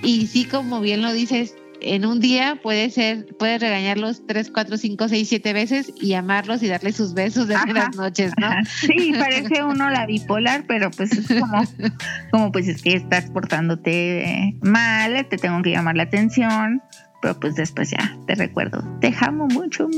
[0.00, 4.76] Y sí, como bien lo dices, en un día puede ser, puedes regañarlos tres, cuatro,
[4.76, 8.48] cinco, seis, siete veces y amarlos y darles sus besos de buenas noches, ¿no?
[8.80, 11.64] Sí, parece uno la bipolar, pero pues es como,
[12.30, 16.80] como pues es que estás portándote mal, te tengo que llamar la atención,
[17.20, 19.88] pero pues después ya te recuerdo, te amo mucho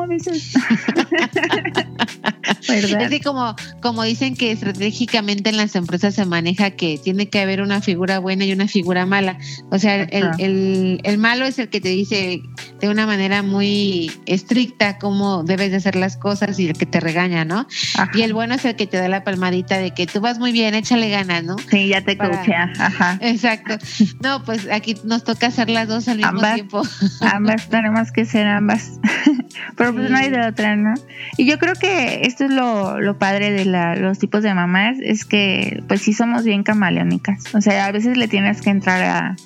[0.00, 0.54] a veces.
[2.68, 7.60] Es como, como dicen que estratégicamente en las empresas se maneja que tiene que haber
[7.60, 9.38] una figura buena y una figura mala.
[9.70, 12.42] O sea, el, el, el, malo es el que te dice
[12.80, 17.00] de una manera muy estricta cómo debes de hacer las cosas y el que te
[17.00, 17.66] regaña, ¿no?
[18.14, 20.52] Y el bueno es el que te da la palmadita de que tú vas muy
[20.52, 21.56] bien, échale ganas, ¿no?
[21.70, 22.42] Sí, ya te Para...
[22.78, 23.18] Ajá.
[23.20, 23.76] Exacto.
[24.22, 26.82] No, pues aquí nos toca hacer las dos al mismo tiempo.
[27.20, 28.92] ambas, tenemos que ser ambas.
[29.76, 30.94] Pero pues no hay de otra, ¿no?
[31.36, 35.24] Y yo creo que esto es lo, lo padre de los tipos de mamás, es
[35.24, 37.54] que pues sí somos bien camaleónicas.
[37.54, 39.36] O sea, a veces le tienes que entrar a,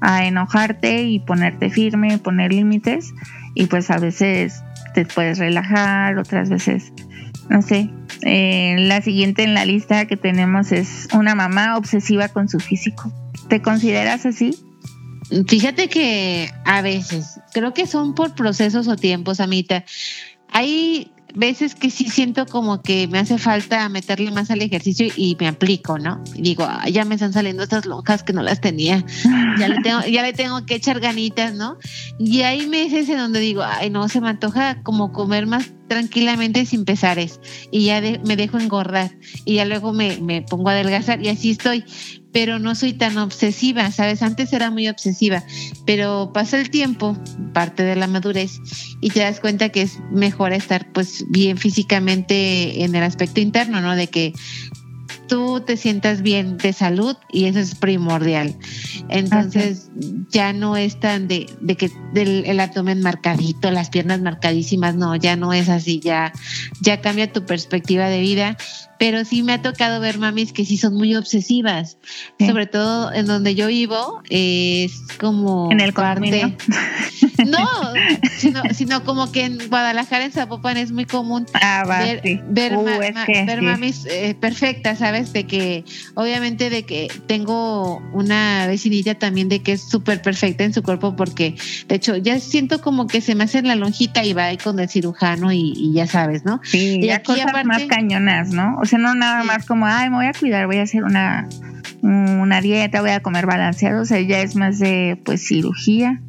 [0.00, 3.12] a enojarte y ponerte firme, poner límites.
[3.54, 4.62] Y pues a veces
[4.94, 6.92] te puedes relajar, otras veces,
[7.48, 7.90] no sé.
[8.22, 13.12] Eh, la siguiente en la lista que tenemos es una mamá obsesiva con su físico.
[13.48, 14.56] ¿Te consideras así?
[15.46, 19.84] Fíjate que a veces, creo que son por procesos o tiempos, Amita.
[20.50, 25.36] Hay veces que sí siento como que me hace falta meterle más al ejercicio y
[25.38, 26.22] me aplico, ¿no?
[26.34, 29.04] Y digo, ya me están saliendo estas lonjas que no las tenía,
[29.58, 31.78] ya le tengo, ya le tengo que echar ganitas, ¿no?
[32.18, 36.66] Y hay meses en donde digo, ay, no, se me antoja como comer más tranquilamente
[36.66, 39.10] sin pesares y ya me dejo engordar
[39.44, 41.84] y ya luego me, me pongo a adelgazar y así estoy
[42.32, 44.22] pero no soy tan obsesiva, ¿sabes?
[44.22, 45.44] Antes era muy obsesiva,
[45.86, 47.16] pero pasa el tiempo,
[47.52, 48.60] parte de la madurez,
[49.00, 53.80] y te das cuenta que es mejor estar pues bien físicamente en el aspecto interno,
[53.80, 53.96] ¿no?
[53.96, 54.32] De que
[55.28, 58.56] tú te sientas bien de salud y eso es primordial.
[59.08, 59.90] Entonces
[60.30, 65.36] ya no es tan de, de que el abdomen marcadito, las piernas marcadísimas, no, ya
[65.36, 66.32] no es así, ya,
[66.80, 68.56] ya cambia tu perspectiva de vida.
[68.98, 71.98] Pero sí me ha tocado ver mamis que sí son muy obsesivas,
[72.38, 76.56] sobre todo en donde yo vivo, es como en el parte...
[77.46, 77.66] No,
[78.72, 81.84] sino, como que en Guadalajara, en Zapopan es muy común ah,
[82.48, 85.32] ver, uh, mamis eh, perfectas, ¿sabes?
[85.32, 90.72] De que, obviamente, de que tengo una vecinita también de que es súper perfecta en
[90.72, 91.54] su cuerpo, porque
[91.86, 94.78] de hecho ya siento como que se me hace la lonjita y va ahí con
[94.78, 96.60] el cirujano y, ya sabes, ¿no?
[96.64, 98.76] Sí, y aquí cosas más cañonas, ¿no?
[98.80, 101.48] O sea, no nada más como, ay, me voy a cuidar, voy a hacer una,
[102.02, 106.20] una dieta, voy a comer balanceado, o sea, ya es más de, pues, cirugía.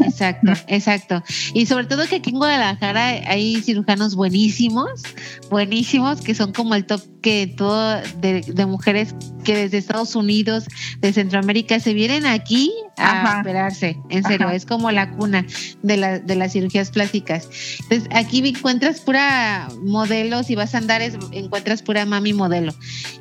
[0.00, 1.22] Exacto, exacto.
[1.54, 5.02] Y sobre todo que aquí en Guadalajara hay cirujanos buenísimos,
[5.50, 10.66] buenísimos, que son como el top que todo de, mujeres que desde Estados Unidos,
[11.00, 13.98] de Centroamérica, se vienen aquí a operarse.
[14.08, 15.44] En serio, es como la cuna
[15.82, 17.48] de, la, de las cirugías plásticas.
[17.82, 21.02] Entonces, aquí encuentras pura modelos y vas a andar,
[21.32, 22.72] encuentras pura mami modelo.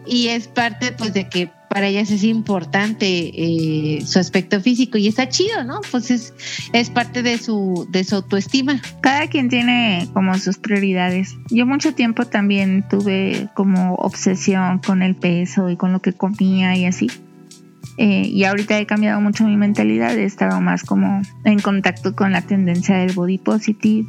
[0.06, 5.08] Y es parte, pues, de que para ellas es importante eh, su aspecto físico y
[5.08, 5.82] está chido, ¿no?
[5.92, 6.34] Pues es,
[6.74, 8.82] es parte de su, de su autoestima.
[9.02, 11.36] Cada quien tiene como sus prioridades.
[11.50, 16.76] Yo mucho tiempo también tuve como obsesión con el peso y con lo que comía
[16.76, 17.10] y así.
[17.98, 22.32] Eh, y ahorita he cambiado mucho mi mentalidad, he estado más como en contacto con
[22.32, 24.08] la tendencia del body positive.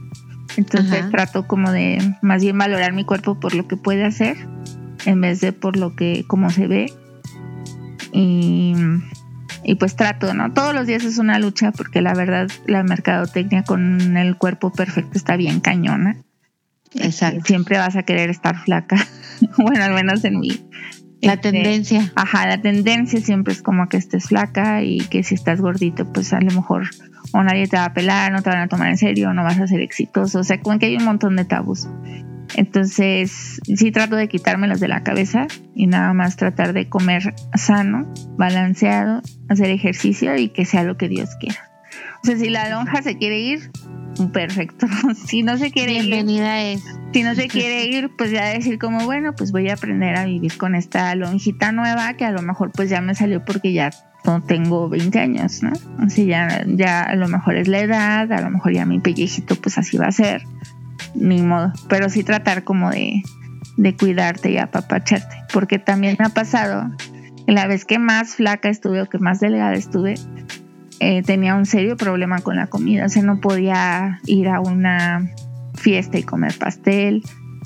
[0.57, 4.37] Entonces trato como de más bien valorar mi cuerpo por lo que puede hacer
[5.05, 6.93] en vez de por lo que como se ve
[8.13, 8.75] y,
[9.65, 10.53] y pues trato, ¿no?
[10.53, 15.19] Todos los días es una lucha porque la verdad la mercadotecnia con el cuerpo perfecto
[15.19, 16.17] está bien cañona.
[16.95, 17.45] Exacto.
[17.45, 18.97] Siempre vas a querer estar flaca.
[19.59, 20.69] bueno, al menos en mí.
[21.21, 22.13] La este, tendencia.
[22.15, 26.33] Ajá, la tendencia siempre es como que estés flaca y que si estás gordito, pues
[26.33, 26.89] a lo mejor
[27.33, 29.59] o nadie te va a pelar, no te van a tomar en serio, no vas
[29.59, 30.41] a ser exitoso.
[30.41, 31.89] O sea, como que hay un montón de tabús.
[32.55, 38.13] Entonces, sí trato de quitármelos de la cabeza y nada más tratar de comer sano,
[38.37, 41.69] balanceado, hacer ejercicio y que sea lo que Dios quiera.
[42.23, 43.71] O sea, si la lonja se quiere ir,
[44.33, 44.87] perfecto.
[45.27, 46.85] si no se quiere Bienvenida ir, es.
[47.13, 50.25] Si no se quiere ir, pues ya decir como, bueno, pues voy a aprender a
[50.25, 53.91] vivir con esta lonjita nueva que a lo mejor pues ya me salió porque ya
[54.25, 55.73] no tengo 20 años, ¿no?
[55.99, 59.55] Así ya, ya a lo mejor es la edad, a lo mejor ya mi pellejito
[59.55, 60.43] pues así va a ser
[61.19, 63.23] ni modo, pero sí tratar como de,
[63.77, 66.91] de cuidarte y apapacharte, porque también me ha pasado,
[67.47, 70.15] la vez que más flaca estuve o que más delgada estuve,
[71.01, 75.31] eh, tenía un serio problema con la comida, o sea, no podía ir a una
[75.75, 77.23] fiesta y comer pastel,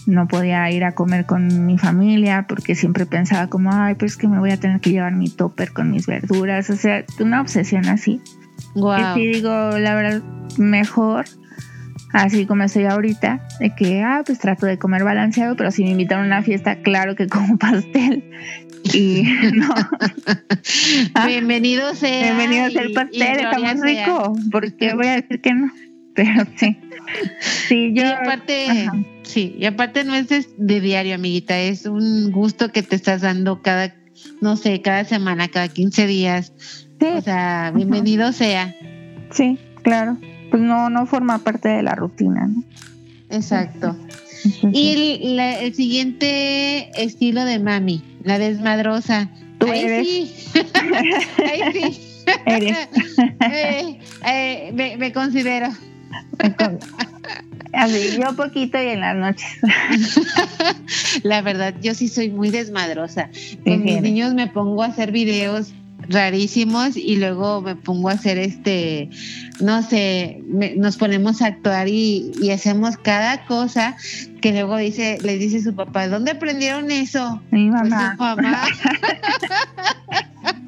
[0.06, 4.28] no podía ir a comer con mi familia porque siempre pensaba como, ay, pues que
[4.28, 7.86] me voy a tener que llevar mi topper con mis verduras, o sea, una obsesión
[7.86, 8.20] así.
[8.74, 9.16] Wow.
[9.16, 10.22] Y digo, la verdad,
[10.58, 11.24] mejor
[12.12, 15.90] así como estoy ahorita, de que, ah, pues trato de comer balanceado, pero si me
[15.90, 18.24] invitan a una fiesta, claro que como pastel.
[18.92, 19.22] Y
[19.54, 19.72] no.
[21.14, 22.34] Ah, bienvenido sea.
[22.34, 24.34] Bienvenido sea el pastel, está muy rico.
[24.50, 25.70] porque voy a decir que no?
[26.14, 26.76] Pero sí.
[27.40, 28.02] Sí, yo.
[28.02, 28.90] Y aparte,
[29.22, 33.62] sí, y aparte no es de diario, amiguita, es un gusto que te estás dando
[33.62, 33.94] cada,
[34.40, 36.52] no sé, cada semana, cada 15 días.
[37.00, 37.06] Sí.
[37.06, 38.74] O sea, bienvenido sea.
[39.30, 40.18] Sí, claro
[40.52, 42.46] pues no, no forma parte de la rutina.
[42.46, 42.62] ¿no?
[43.30, 43.96] Exacto.
[44.70, 49.30] y el, siguiente estilo de mami, la desmadrosa.
[49.56, 50.06] ¿Tú Ahí eres?
[50.06, 50.34] sí.
[51.42, 52.00] Ahí sí.
[52.46, 52.88] Eres.
[53.40, 55.68] Eh, eh, me, me, considero.
[57.72, 59.48] Así, yo poquito y en las noches.
[61.24, 63.30] La verdad, yo sí soy muy desmadrosa.
[63.64, 65.72] Con mis niños me pongo a hacer videos
[66.08, 69.10] rarísimos y luego me pongo a hacer este,
[69.60, 70.42] no sé,
[70.76, 73.96] nos ponemos a actuar y, hacemos cada cosa
[74.40, 77.40] que luego dice, le dice su papá, ¿dónde aprendieron eso?
[77.50, 78.16] Mi pues mamá.
[78.18, 78.62] mamá.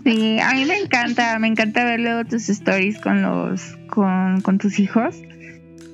[0.04, 4.58] sí, a mí me encanta, me encanta ver luego tus stories con los, con, con
[4.58, 5.16] tus hijos,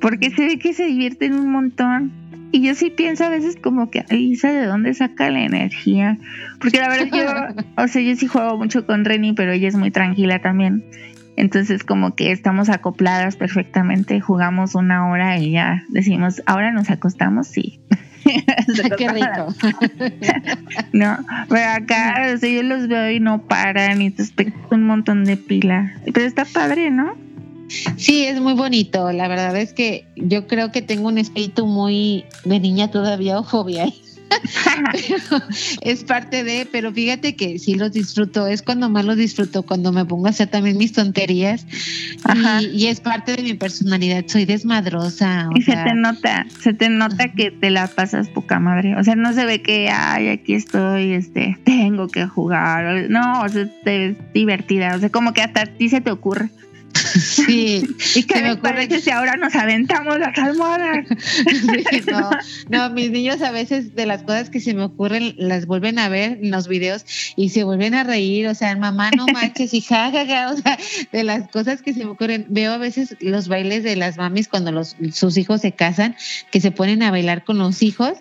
[0.01, 2.20] porque se ve que se divierten un montón
[2.53, 6.19] y yo sí pienso a veces como que, Isa, ¿de dónde saca la energía?
[6.61, 9.77] Porque la verdad yo, o sea, yo sí juego mucho con Reni, pero ella es
[9.77, 10.85] muy tranquila también.
[11.37, 17.47] Entonces como que estamos acopladas perfectamente, jugamos una hora y ya decimos, ahora nos acostamos,
[17.47, 17.81] sí.
[18.99, 19.55] Qué rico.
[20.93, 24.25] no, pero acá yo los veo y no paran y te
[24.71, 25.95] un montón de pila.
[26.13, 27.15] Pero está padre, ¿no?
[27.97, 29.13] Sí, es muy bonito.
[29.13, 33.45] La verdad es que yo creo que tengo un espíritu muy de niña todavía o
[33.45, 33.93] fobia.
[35.83, 39.93] es parte de, pero fíjate que sí los disfruto, es cuando más los disfruto, cuando
[39.93, 41.67] me pongo a hacer también mis tonterías
[42.73, 45.49] y, es parte de mi personalidad, soy desmadrosa.
[45.55, 49.17] y se te nota, se te nota que te la pasas poca madre, o sea,
[49.17, 54.17] no se ve que, ay, aquí estoy, este, tengo que jugar, no, o sea, es
[54.33, 56.51] divertida, o sea, como que hasta a ti se te ocurre.
[56.95, 57.83] Sí,
[58.15, 61.07] y que me ocurre que si ahora nos aventamos las almohadas.
[62.07, 62.31] no,
[62.69, 66.09] no, mis niños a veces de las cosas que se me ocurren las vuelven a
[66.09, 67.05] ver en los videos
[67.37, 70.79] y se vuelven a reír, o sea, mamá no manches y jajaja, o sea,
[71.13, 72.47] de las cosas que se me ocurren.
[72.49, 76.17] Veo a veces los bailes de las mamis cuando los, sus hijos se casan,
[76.51, 78.19] que se ponen a bailar con los hijos.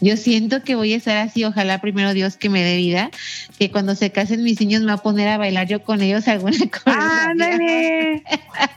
[0.00, 3.10] Yo siento que voy a estar así, ojalá primero Dios que me dé vida,
[3.58, 6.28] que cuando se casen mis niños me va a poner a bailar yo con ellos
[6.28, 7.30] alguna cosa.
[7.30, 8.09] ¡Ándale!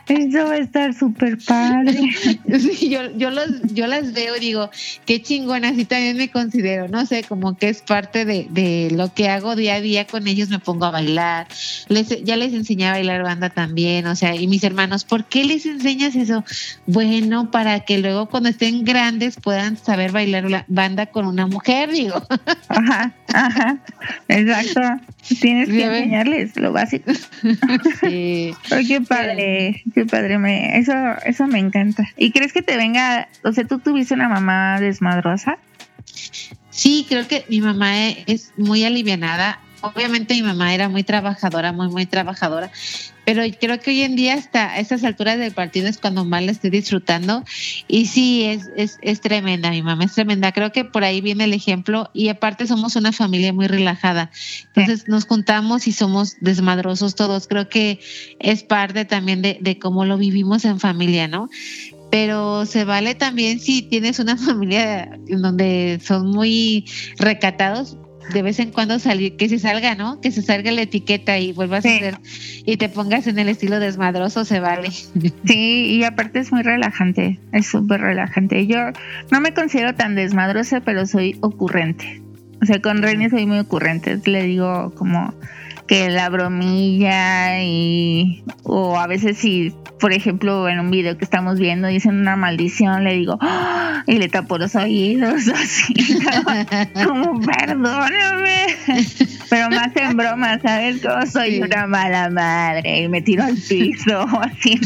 [0.07, 1.99] Eso va a estar súper padre.
[2.53, 4.69] Sí, yo, yo, los, yo las veo y digo,
[5.05, 9.13] qué chingona, así también me considero, no sé, como que es parte de, de lo
[9.13, 11.47] que hago día a día con ellos, me pongo a bailar.
[11.87, 15.45] Les, ya les enseñé a bailar banda también, o sea, y mis hermanos, ¿por qué
[15.45, 16.43] les enseñas eso?
[16.85, 21.91] Bueno, para que luego cuando estén grandes puedan saber bailar la banda con una mujer,
[21.91, 22.21] digo.
[22.67, 23.77] Ajá, ajá,
[24.27, 24.81] exacto.
[25.39, 27.11] Tienes que enseñarles lo básico.
[28.01, 28.53] Sí.
[28.87, 29.22] qué padre,
[29.93, 30.93] qué padre, me, eso,
[31.25, 32.07] eso me encanta.
[32.17, 35.57] ¿Y crees que te venga, o sea, tú tuviste una mamá desmadrosa?
[36.69, 39.59] Sí, creo que mi mamá es muy alivianada.
[39.83, 42.71] Obviamente mi mamá era muy trabajadora, muy, muy trabajadora
[43.25, 46.43] pero creo que hoy en día hasta a estas alturas del partido es cuando más
[46.43, 47.43] la estoy disfrutando
[47.87, 51.45] y sí, es, es, es tremenda, mi mamá es tremenda, creo que por ahí viene
[51.45, 54.31] el ejemplo y aparte somos una familia muy relajada,
[54.75, 57.99] entonces nos juntamos y somos desmadrosos todos, creo que
[58.39, 61.49] es parte también de, de cómo lo vivimos en familia, ¿no?
[62.11, 66.85] pero se vale también si tienes una familia en donde son muy
[67.17, 67.97] recatados,
[68.31, 70.21] de vez en cuando salir, que se salga, ¿no?
[70.21, 72.17] Que se salga la etiqueta y vuelvas a hacer
[72.65, 74.89] y te pongas en el estilo desmadroso, se vale.
[75.45, 78.65] Sí, y aparte es muy relajante, es súper relajante.
[78.65, 78.77] Yo
[79.31, 82.21] no me considero tan desmadrosa, pero soy ocurrente.
[82.61, 84.19] O sea, con René soy muy ocurrente.
[84.25, 85.33] Le digo como
[85.87, 91.59] que la bromilla y o a veces si por ejemplo en un video que estamos
[91.59, 94.03] viendo dicen una maldición le digo ¡Ah!
[94.07, 95.93] y le tapo los oídos así
[97.05, 98.65] como perdóname
[99.49, 104.25] pero más en broma sabes como soy una mala madre y me tiro al piso
[104.41, 104.79] así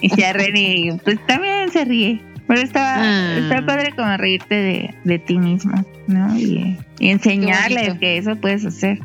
[0.00, 3.38] y se ríe y pues también se ríe pero está, ah.
[3.38, 5.72] está padre como reírte de, de ti mismo,
[6.06, 6.36] ¿no?
[6.36, 8.98] Y, y enseñarles que eso puedes hacer.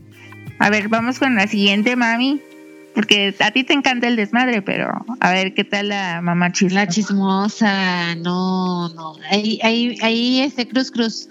[0.60, 2.41] A ver, vamos con la siguiente, mami.
[2.97, 6.82] Porque a ti te encanta el desmadre, pero a ver, ¿qué tal la mamá chismosa?
[6.84, 9.14] La chismosa, no, no.
[9.30, 11.30] Ahí, ahí, ahí, este, cruz, cruz.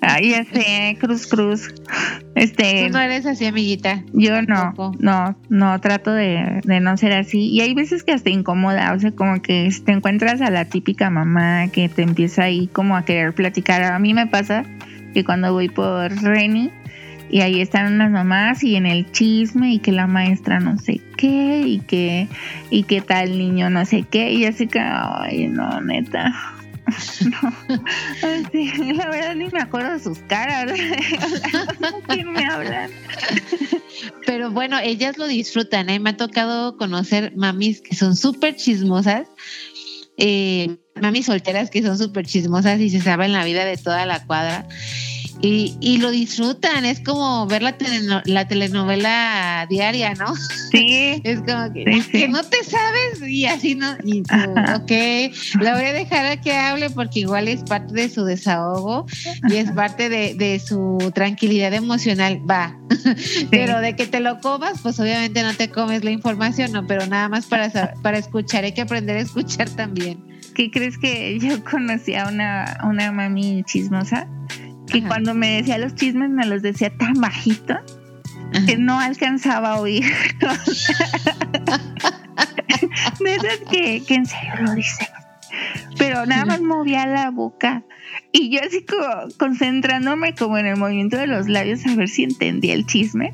[0.00, 1.72] Ahí, este, cruz, cruz.
[2.34, 2.88] Este.
[2.88, 4.02] Tú no eres así, amiguita.
[4.14, 7.50] Yo no, no, no, trato de, de no ser así.
[7.50, 11.08] Y hay veces que hasta incomoda, o sea, como que te encuentras a la típica
[11.08, 13.84] mamá que te empieza ahí como a querer platicar.
[13.84, 14.64] A mí me pasa
[15.14, 16.72] que cuando voy por Reni,
[17.28, 21.00] y ahí están unas mamás y en el chisme y que la maestra no sé
[21.16, 22.28] qué y que
[22.70, 24.32] y que tal niño no sé qué.
[24.32, 26.34] Y así que ay no neta.
[27.26, 30.70] No, la verdad ni me acuerdo de sus caras.
[32.08, 32.92] Quién me hablan.
[34.24, 35.98] Pero bueno ellas lo disfrutan ¿eh?
[35.98, 39.26] me ha tocado conocer mamis que son súper chismosas
[40.16, 44.24] eh, mamis solteras que son súper chismosas y se saben la vida de toda la
[44.24, 44.66] cuadra
[45.40, 47.76] y, y lo disfrutan, es como ver la,
[48.24, 50.34] la telenovela diaria, ¿no?
[50.70, 51.20] Sí.
[51.24, 53.96] es como que, no te sabes y así no.
[54.02, 54.34] Y tú,
[54.74, 59.06] ok, la voy a dejar a que hable porque igual es parte de su desahogo
[59.48, 62.40] y es parte de, de su tranquilidad emocional.
[62.48, 62.78] Va,
[63.50, 67.06] pero de que te lo comas, pues obviamente no te comes la información, no, pero
[67.06, 70.24] nada más para, para escuchar, hay que aprender a escuchar también.
[70.54, 74.26] ¿Qué crees que yo conocí a una, una mami chismosa?
[74.90, 77.76] Que cuando me decía los chismes me los decía tan bajito
[78.66, 80.04] que no alcanzaba a oír.
[83.20, 85.08] de esas que, que en serio lo dice.
[85.98, 87.82] Pero nada más movía la boca
[88.32, 89.06] Y yo así como
[89.38, 93.32] concentrándome como en el movimiento de los labios a ver si entendía el chisme.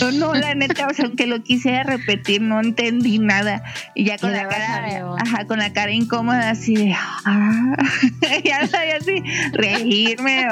[0.00, 3.62] No, no, la neta, o sea, aunque lo quisiera repetir, no entendí nada.
[3.94, 4.86] Y ya con la cara,
[5.18, 7.76] ajá, con la cara incómoda, así de, ah,
[8.44, 9.22] ya sabía así,
[9.52, 10.46] reírme,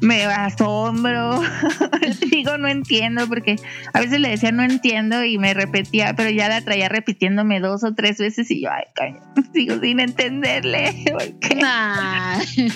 [0.00, 1.40] me asombro.
[2.30, 3.56] Digo, no entiendo, porque
[3.92, 7.84] a veces le decía no entiendo y me repetía, pero ya la traía repitiéndome dos
[7.84, 9.20] o tres veces y yo, ay, caña,
[9.52, 11.04] sigo sin entenderle.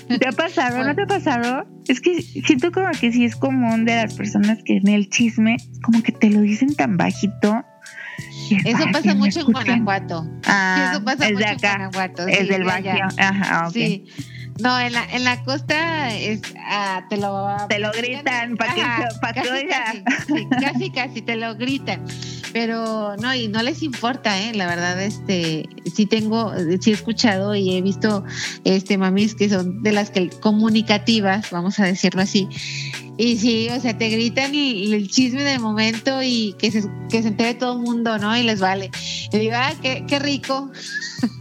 [0.08, 0.84] ¿Te ha pasado?
[0.84, 1.66] ¿No te ha pasado?
[1.88, 5.56] Es que siento como que sí es común de las personas que en el chisme,
[5.82, 7.64] como que te lo dicen tan bajito.
[8.64, 10.30] Eso pasa mucho en Guanajuato.
[10.46, 12.26] Ah, eso pasa es mucho de acá, en Guanajuato.
[12.28, 13.06] Es del Bajío.
[13.18, 13.72] Ajá, ok.
[13.72, 14.04] Sí.
[14.60, 17.56] No, en la, en la costa es, ah, te lo...
[17.68, 18.82] Te lo gritan para que,
[19.20, 22.04] pa que casi, casi, casi, te lo gritan.
[22.52, 24.52] Pero no, y no les importa, ¿eh?
[24.54, 28.24] La verdad, este, sí tengo, sí he escuchado y he visto
[28.64, 32.48] este mamis que son de las que comunicativas, vamos a decirlo así.
[33.24, 37.28] Y sí, o sea, te gritan el chisme del momento y que se, que se
[37.28, 38.36] entere todo el mundo, ¿no?
[38.36, 38.90] Y les vale.
[39.32, 40.72] Y digo, ah, qué, qué rico.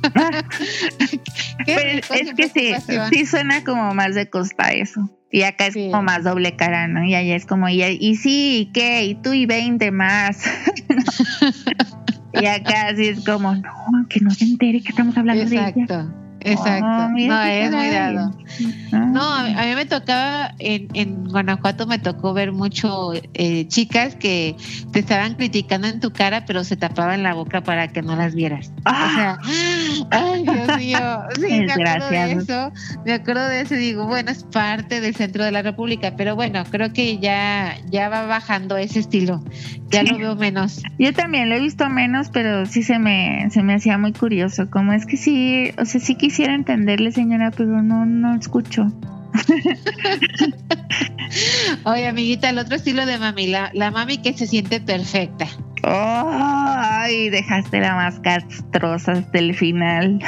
[1.66, 2.74] es que sí,
[3.12, 5.10] sí suena como más de costa eso.
[5.32, 7.04] Y acá es como más doble cara, ¿no?
[7.04, 9.04] Y allá es como, y, y sí, ¿y qué?
[9.06, 10.44] Y tú y 20 más.
[12.40, 16.14] y acá sí es como, no, que no se entere que estamos hablando de ella.
[16.44, 16.86] Exacto.
[16.86, 18.32] Oh, no, es muy dado.
[18.92, 24.56] No, a mí, me tocaba, en, en, Guanajuato me tocó ver mucho eh, chicas que
[24.92, 28.34] te estaban criticando en tu cara, pero se tapaban la boca para que no las
[28.36, 28.72] vieras.
[28.80, 30.08] O sea, ah.
[30.12, 31.00] ay, Dios mío.
[31.36, 32.72] Sí, me acuerdo de eso.
[33.06, 36.36] Me acuerdo de eso y digo, bueno, es parte del centro de la República, pero
[36.36, 39.44] bueno, creo que ya, ya va bajando ese estilo.
[39.90, 40.82] Ya lo veo menos.
[40.98, 44.70] Yo también lo he visto menos, pero sí se me, se me hacía muy curioso.
[44.70, 48.90] Como es que sí, o sea, sí que quisiera entenderle, señora, pero no, no escucho.
[51.84, 55.46] Oye, amiguita, el otro estilo de mami, la, mami que se siente perfecta.
[55.84, 60.22] ay, dejaste la más castrosa hasta el final.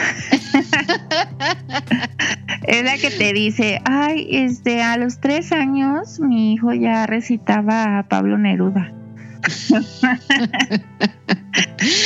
[2.64, 7.98] es la que te dice, ay, este, a los tres años mi hijo ya recitaba
[7.98, 8.92] a Pablo Neruda.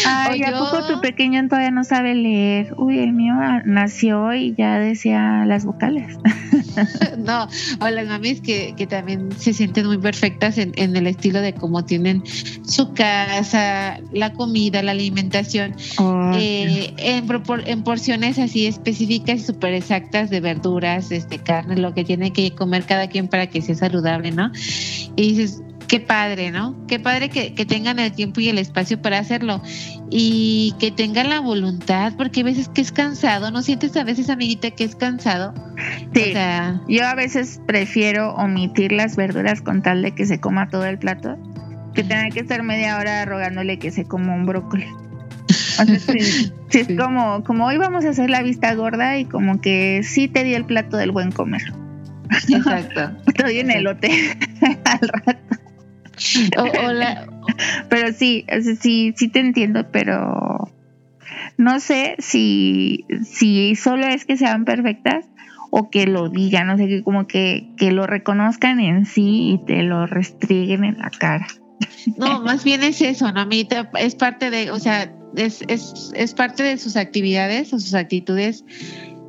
[0.06, 2.74] Ay, ¿a poco tu pequeño todavía no sabe leer?
[2.78, 3.36] Uy, el mío
[3.66, 6.18] nació y ya decía las vocales.
[7.18, 7.48] no,
[7.80, 11.54] o las mamis que, que también se sienten muy perfectas en, en, el estilo de
[11.54, 17.28] cómo tienen su casa, la comida, la alimentación, oh, eh, en,
[17.66, 22.52] en, porciones así específicas y súper exactas de verduras, este, carne, lo que tiene que
[22.52, 24.52] comer cada quien para que sea saludable, ¿no?
[25.16, 26.76] Y dices, qué padre, ¿no?
[26.88, 29.62] Qué padre que, tengan el tiempo y el espacio para hacerlo
[30.10, 34.30] y que tengan la voluntad, porque a veces que es cansado, ¿no sientes a veces,
[34.30, 35.54] amiguita, que es cansado?
[36.14, 36.34] Sí,
[36.88, 40.98] yo a veces prefiero omitir las verduras con tal de que se coma todo el
[40.98, 41.38] plato,
[41.94, 44.88] que tenga que estar media hora rogándole que se coma un brócoli.
[45.80, 50.02] O sí, es como, como hoy vamos a hacer la vista gorda y como que
[50.04, 51.62] sí te di el plato del buen comer.
[52.50, 53.12] Exacto.
[53.28, 54.38] Estoy en elote
[54.86, 55.57] al rato.
[57.90, 58.46] pero sí,
[58.80, 60.72] sí, sí te entiendo, pero
[61.58, 65.26] no sé si, si solo es que sean perfectas
[65.70, 69.66] o que lo digan, no sé, que como que, que lo reconozcan en sí y
[69.66, 71.48] te lo restringen en la cara.
[72.18, 73.42] No, más bien es eso, ¿no?
[73.42, 73.68] A mí
[74.00, 78.64] es parte de, o sea, es, es, es parte de sus actividades o sus actitudes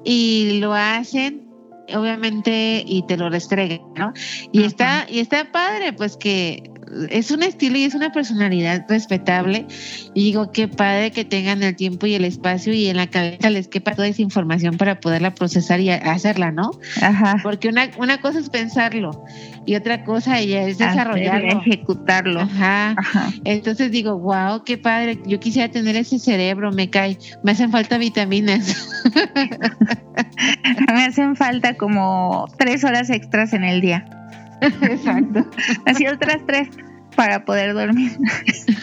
[0.04, 1.48] y lo hacen
[1.94, 4.12] obviamente y te lo restreguen, ¿no?
[4.52, 6.70] Y está y está padre pues que
[7.10, 9.66] es un estilo y es una personalidad respetable.
[10.14, 13.50] Y digo, qué padre que tengan el tiempo y el espacio y en la cabeza
[13.50, 16.70] les quepa toda esa información para poderla procesar y hacerla, ¿no?
[17.00, 17.40] Ajá.
[17.42, 19.24] Porque una, una cosa es pensarlo
[19.66, 21.60] y otra cosa ella es desarrollarlo.
[21.60, 22.40] ejecutarlo.
[22.40, 22.96] Ajá.
[23.44, 25.18] Entonces digo, wow, qué padre.
[25.26, 27.18] Yo quisiera tener ese cerebro, me cae.
[27.42, 28.88] Me hacen falta vitaminas.
[30.94, 34.17] me hacen falta como tres horas extras en el día.
[34.82, 35.46] Exacto.
[35.86, 36.68] Así otras tres
[37.16, 38.12] para poder dormir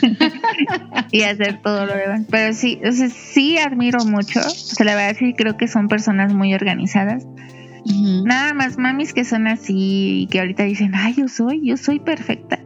[1.11, 2.23] y hacer todo lo demás.
[2.29, 4.41] Pero sí, o sea, sí admiro mucho.
[4.41, 7.25] O sea, la verdad sí creo que son personas muy organizadas.
[8.25, 11.99] Nada más mamis que son así y que ahorita dicen, ay, yo soy, yo soy
[11.99, 12.59] perfecta.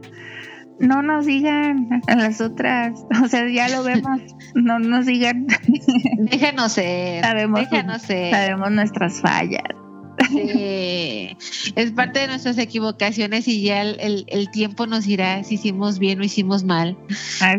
[0.79, 4.21] No nos digan a las otras, o sea, ya lo vemos,
[4.55, 5.47] no nos digan.
[6.17, 7.21] Déjanos ser.
[7.21, 7.67] Sabemos,
[8.09, 9.75] sabemos nuestras fallas.
[11.75, 16.23] Es parte de nuestras equivocaciones y ya el, tiempo nos dirá si hicimos bien o
[16.23, 16.97] hicimos mal.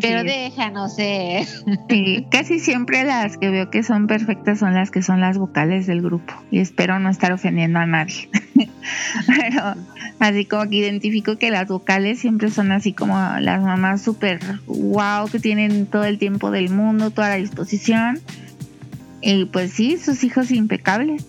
[0.01, 1.47] Pero déjanos ser.
[1.89, 5.87] Sí, casi siempre las que veo que son perfectas son las que son las vocales
[5.87, 6.35] del grupo.
[6.51, 8.29] Y espero no estar ofendiendo a nadie.
[9.27, 9.75] Pero
[10.19, 15.29] así como que identifico que las vocales siempre son así como las mamás súper wow,
[15.31, 18.21] que tienen todo el tiempo del mundo, toda la disposición.
[19.23, 21.27] Y pues sí, sus hijos impecables.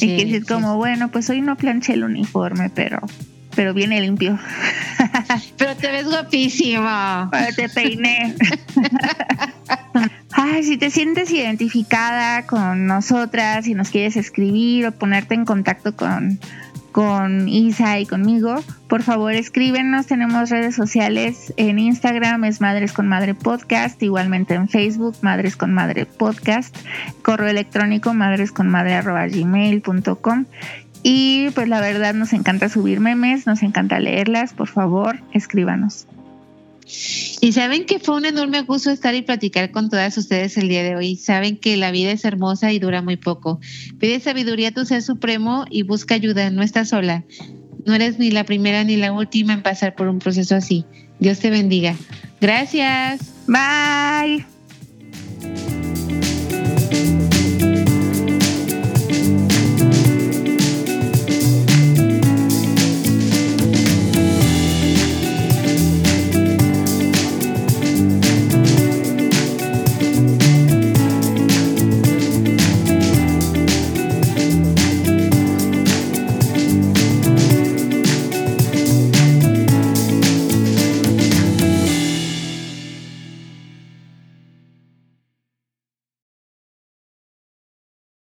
[0.00, 3.00] Y que decir como, bueno, pues hoy no planché el uniforme, pero
[3.54, 4.38] pero viene limpio.
[5.58, 7.28] pero te ves guapísimo.
[7.30, 8.34] Pero te peiné.
[10.32, 15.96] Ay, si te sientes identificada con nosotras, si nos quieres escribir o ponerte en contacto
[15.96, 16.38] con
[16.92, 18.56] con Isa y conmigo,
[18.88, 20.06] por favor escríbenos.
[20.06, 25.72] Tenemos redes sociales en Instagram, es Madres con Madre Podcast, igualmente en Facebook, Madres con
[25.72, 26.76] Madre Podcast,
[27.22, 30.44] correo electrónico madresconmadre.gmail.com
[31.02, 36.06] y pues la verdad nos encanta subir memes, nos encanta leerlas, por favor, escríbanos.
[37.40, 40.82] Y saben que fue un enorme gusto estar y platicar con todas ustedes el día
[40.82, 41.16] de hoy.
[41.16, 43.60] Saben que la vida es hermosa y dura muy poco.
[43.98, 46.50] Pide sabiduría a tu ser supremo y busca ayuda.
[46.50, 47.24] No estás sola.
[47.86, 50.84] No eres ni la primera ni la última en pasar por un proceso así.
[51.18, 51.96] Dios te bendiga.
[52.40, 53.20] Gracias.
[53.46, 54.44] Bye.